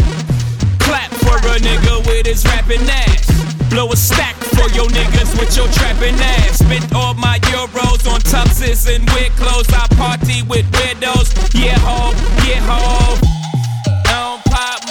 clap 0.79 1.09
for 1.25 1.37
a 1.37 1.57
nigga 1.57 2.05
with 2.05 2.27
his 2.27 2.45
rapping 2.45 2.85
ass. 2.89 3.25
Blow 3.69 3.91
a 3.91 3.97
stack 3.97 4.35
for 4.35 4.69
your 4.71 4.87
niggas 4.87 5.39
with 5.39 5.55
your 5.57 5.67
trapping 5.69 6.15
ass. 6.15 6.59
Spent 6.59 6.93
all 6.93 7.13
my 7.15 7.39
euros 7.39 8.05
on 8.11 8.21
tuxes 8.21 8.93
and 8.93 9.09
weird 9.11 9.31
clothes. 9.33 9.67
I 9.73 9.87
party 9.95 10.43
with 10.43 10.69
weirdos. 10.71 11.33
Yeah, 11.53 11.77
ho, 11.79 12.13
yeah, 12.47 12.61
ho. 12.61 13.36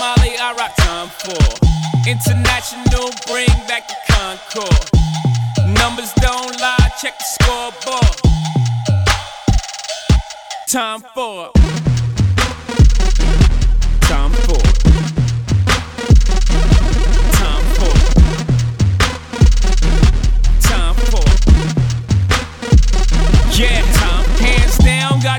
Molly, 0.07 0.37
I 0.39 0.53
rock 0.57 0.73
Tom 0.77 1.09
Ford. 1.09 1.59
International, 2.07 3.11
bring 3.27 3.51
back 3.67 3.89
the 3.89 3.97
Concorde. 4.07 4.87
Numbers 5.75 6.13
don't 6.21 6.55
lie, 6.61 6.91
check 7.01 7.19
the 7.19 7.25
scoreboard. 7.35 8.17
Tom 10.69 11.03
Ford. 11.13 11.51
Tom 14.03 14.33
Ford. 14.33 14.66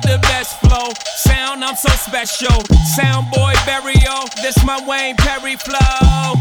Got 0.01 0.11
the 0.11 0.19
best 0.27 0.59
flow. 0.59 0.89
Sound, 1.15 1.63
I'm 1.63 1.75
so 1.75 1.89
special. 1.89 2.61
Sound 2.95 3.31
boy 3.31 3.53
this 4.41 4.57
my 4.63 4.79
Wayne 4.87 5.15
Perry 5.17 5.55
flow. 5.55 6.33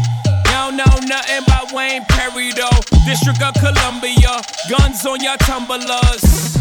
Y'all 0.51 0.71
know 0.71 0.93
nothing 1.07 1.43
about 1.43 1.71
Wayne 1.73 2.05
Perry 2.05 2.51
though. 2.53 2.79
District 3.05 3.41
of 3.41 3.53
Columbia, 3.55 4.41
guns 4.69 5.05
on 5.05 5.21
your 5.21 5.37
tumblers. 5.37 6.57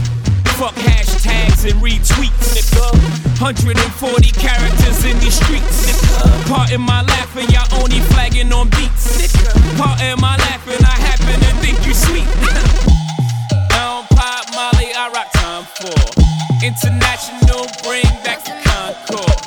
Fuck 0.56 0.74
hashtags 0.74 1.68
and 1.68 1.81
retweets, 1.82 2.56
nigga. 2.56 2.93
140 3.40 4.31
characters 4.32 5.05
in 5.05 5.18
these 5.18 5.36
streets, 5.36 5.86
nigga. 5.86 6.48
Part 6.48 6.73
in 6.73 6.81
my 6.81 7.02
laughing, 7.02 7.48
y'all 7.51 7.82
only 7.82 8.01
flagging 8.12 8.52
on 8.52 8.68
beats, 8.70 9.18
nigga. 9.20 9.52
Part 9.78 10.01
in 10.01 10.18
my 10.20 10.36
laughing, 10.36 10.82
I 10.85 10.97
happen 10.97 11.40
to 11.40 11.52
think 11.60 11.86
you 11.86 11.93
sweet. 11.93 12.27
Molly, 12.86 12.95
I 14.98 15.10
rock 15.10 15.31
Tom 15.32 15.64
Ford. 15.77 15.93
International, 16.64 17.68
bring 17.85 18.09
back 18.24 18.43
the 18.44 18.56
Concorde. 18.64 19.44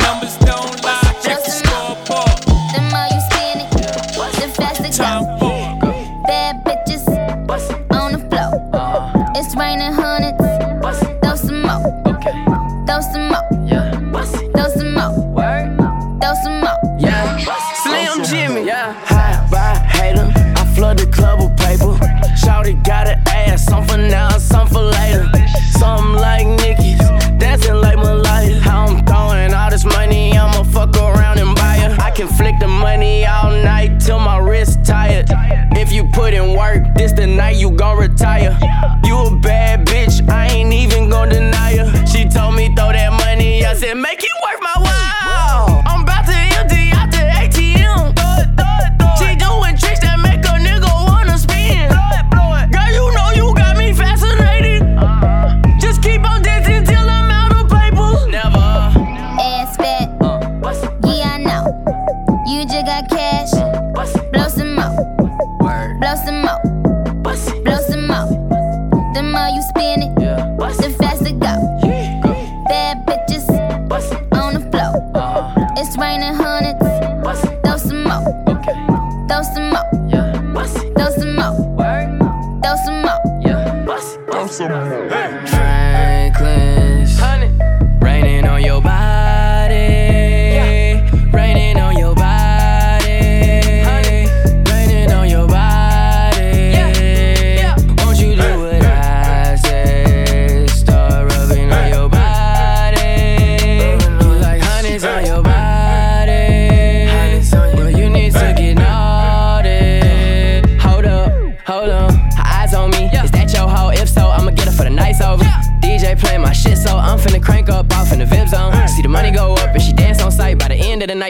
Numbers 0.00 0.38
don't 0.38 0.82
lie, 0.82 1.02
check 1.22 1.44
the 1.44 1.50
scoreboard. 1.50 2.40
The 2.72 2.80
more 2.88 3.04
you 3.12 3.20
spin 3.28 3.60
it, 3.60 3.70
the 4.40 4.48
faster 4.56 4.90
Time 4.90 5.24
go. 5.38 5.92
Bad 6.26 6.64
bitches 6.64 7.04
on 7.92 8.12
the 8.12 8.20
floor. 8.30 8.52
It's 9.36 9.54
raining 9.54 9.92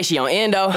she 0.05 0.19
on 0.19 0.29
endo. 0.29 0.71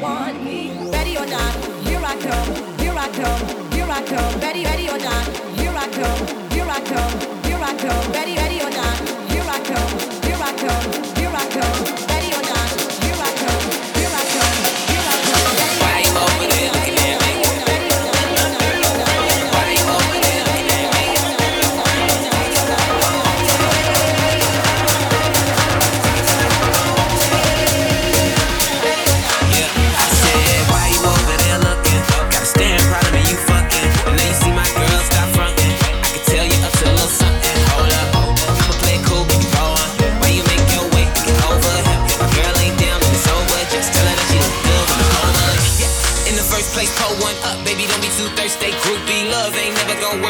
Ready 0.00 1.16
or 1.18 1.26
not, 1.26 1.54
here 1.84 1.98
I 1.98 2.16
come, 2.20 2.78
here 2.78 2.94
I 2.96 3.08
come, 3.08 3.72
here 3.72 3.84
I 3.90 4.00
come. 4.06 4.40
Ready, 4.40 4.64
ready 4.64 4.88
or 4.88 4.96
not, 4.96 5.26
here 5.58 5.72
I 5.74 5.88
come, 5.88 6.50
here 6.52 6.66
I 6.68 6.80
come, 6.82 7.42
here 7.42 7.58
I 7.60 7.76
come. 7.76 8.12
Ready, 8.12 8.36
ready 8.36 8.60
or 8.60 8.70
not, 8.70 9.08
here 9.28 9.42
I 9.42 9.58
come, 9.58 9.98
here 10.22 10.38
I 10.40 10.52
come, 10.56 11.16
here 11.16 11.30
I 11.34 11.48
come. 11.50 12.07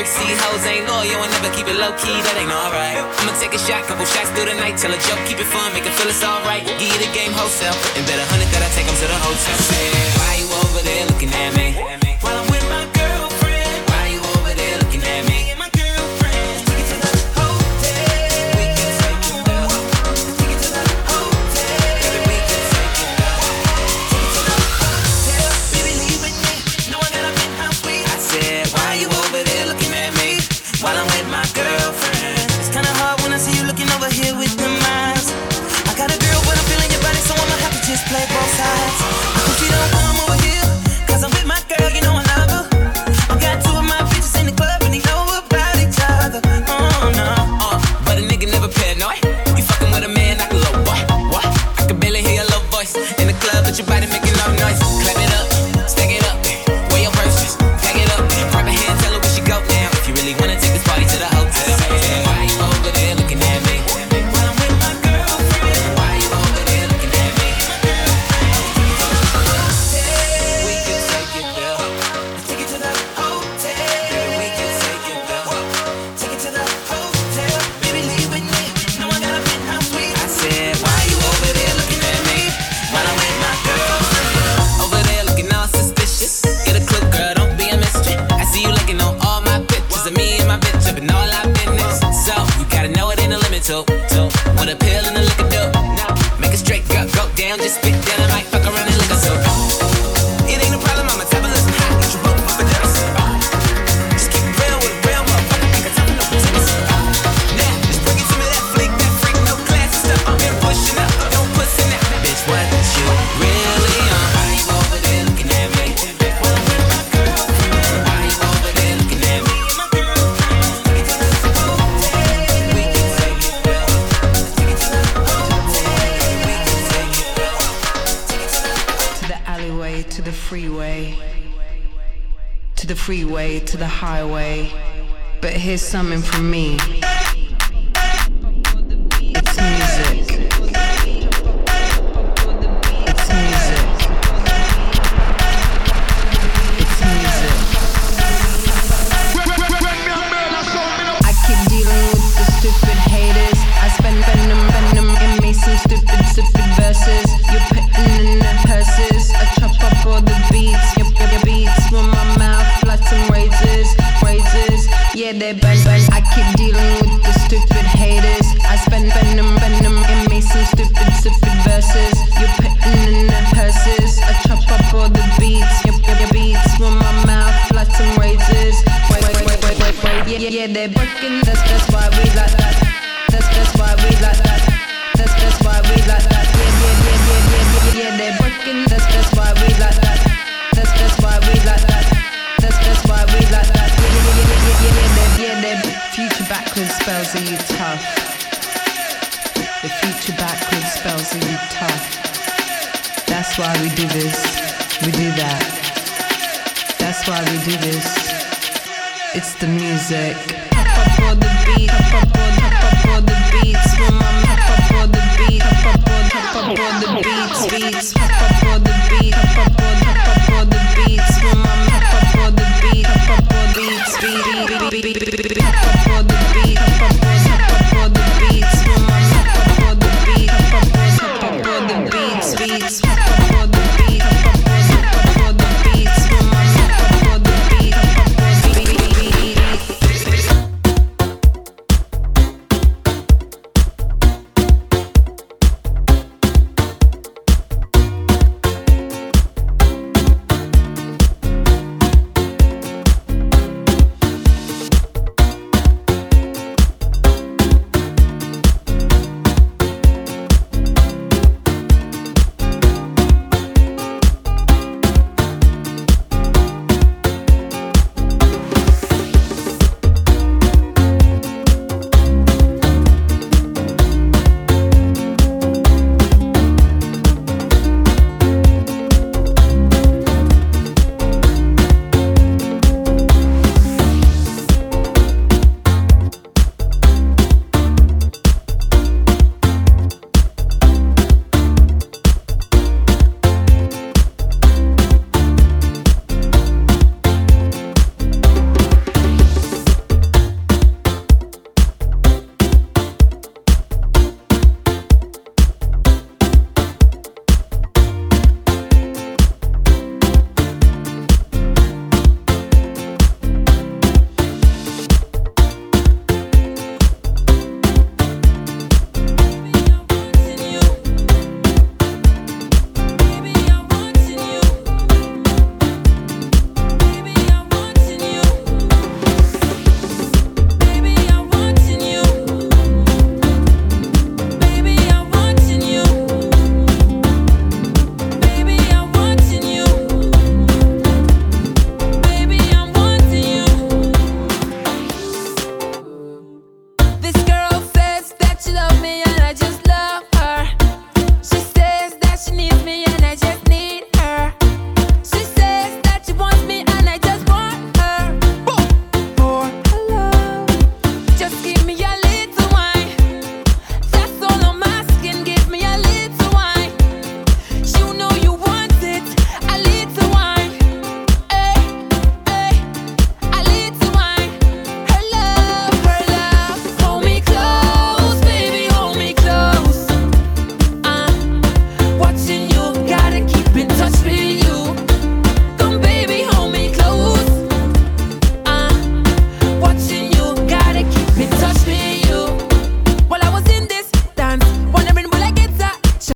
see 0.08 0.32
hoes 0.48 0.64
ain't 0.64 0.88
loyal 0.88 1.20
and 1.20 1.30
never 1.36 1.52
keep 1.52 1.68
it 1.68 1.76
low 1.76 1.92
key, 2.00 2.16
that 2.24 2.36
ain't 2.40 2.52
alright. 2.52 2.96
I'ma 3.20 3.32
take 3.36 3.52
a 3.52 3.60
shot, 3.60 3.84
couple 3.84 4.08
shots 4.08 4.32
through 4.32 4.48
the 4.48 4.56
night, 4.56 4.80
tell 4.80 4.92
a 4.92 5.00
joke, 5.04 5.20
keep 5.28 5.38
it 5.38 5.50
fun, 5.52 5.72
make 5.76 5.84
it 5.84 5.92
feel 6.00 6.08
it's 6.08 6.24
alright. 6.24 6.64
Give 6.64 6.88
you 6.88 7.00
the 7.00 7.12
game 7.12 7.32
wholesale, 7.36 7.76
and 7.96 8.02
bet 8.08 8.16
a 8.16 8.26
hundred 8.32 8.48
that 8.56 8.64
I 8.64 8.70
take 8.72 8.88
them 8.88 8.96
to 8.96 9.06
the 9.06 9.18
hotel. 9.20 9.56
Why 10.16 10.40
you 10.40 10.48
over 10.48 10.80
there 10.80 11.04
looking 11.12 11.32
at 11.32 11.52
me? 11.52 12.07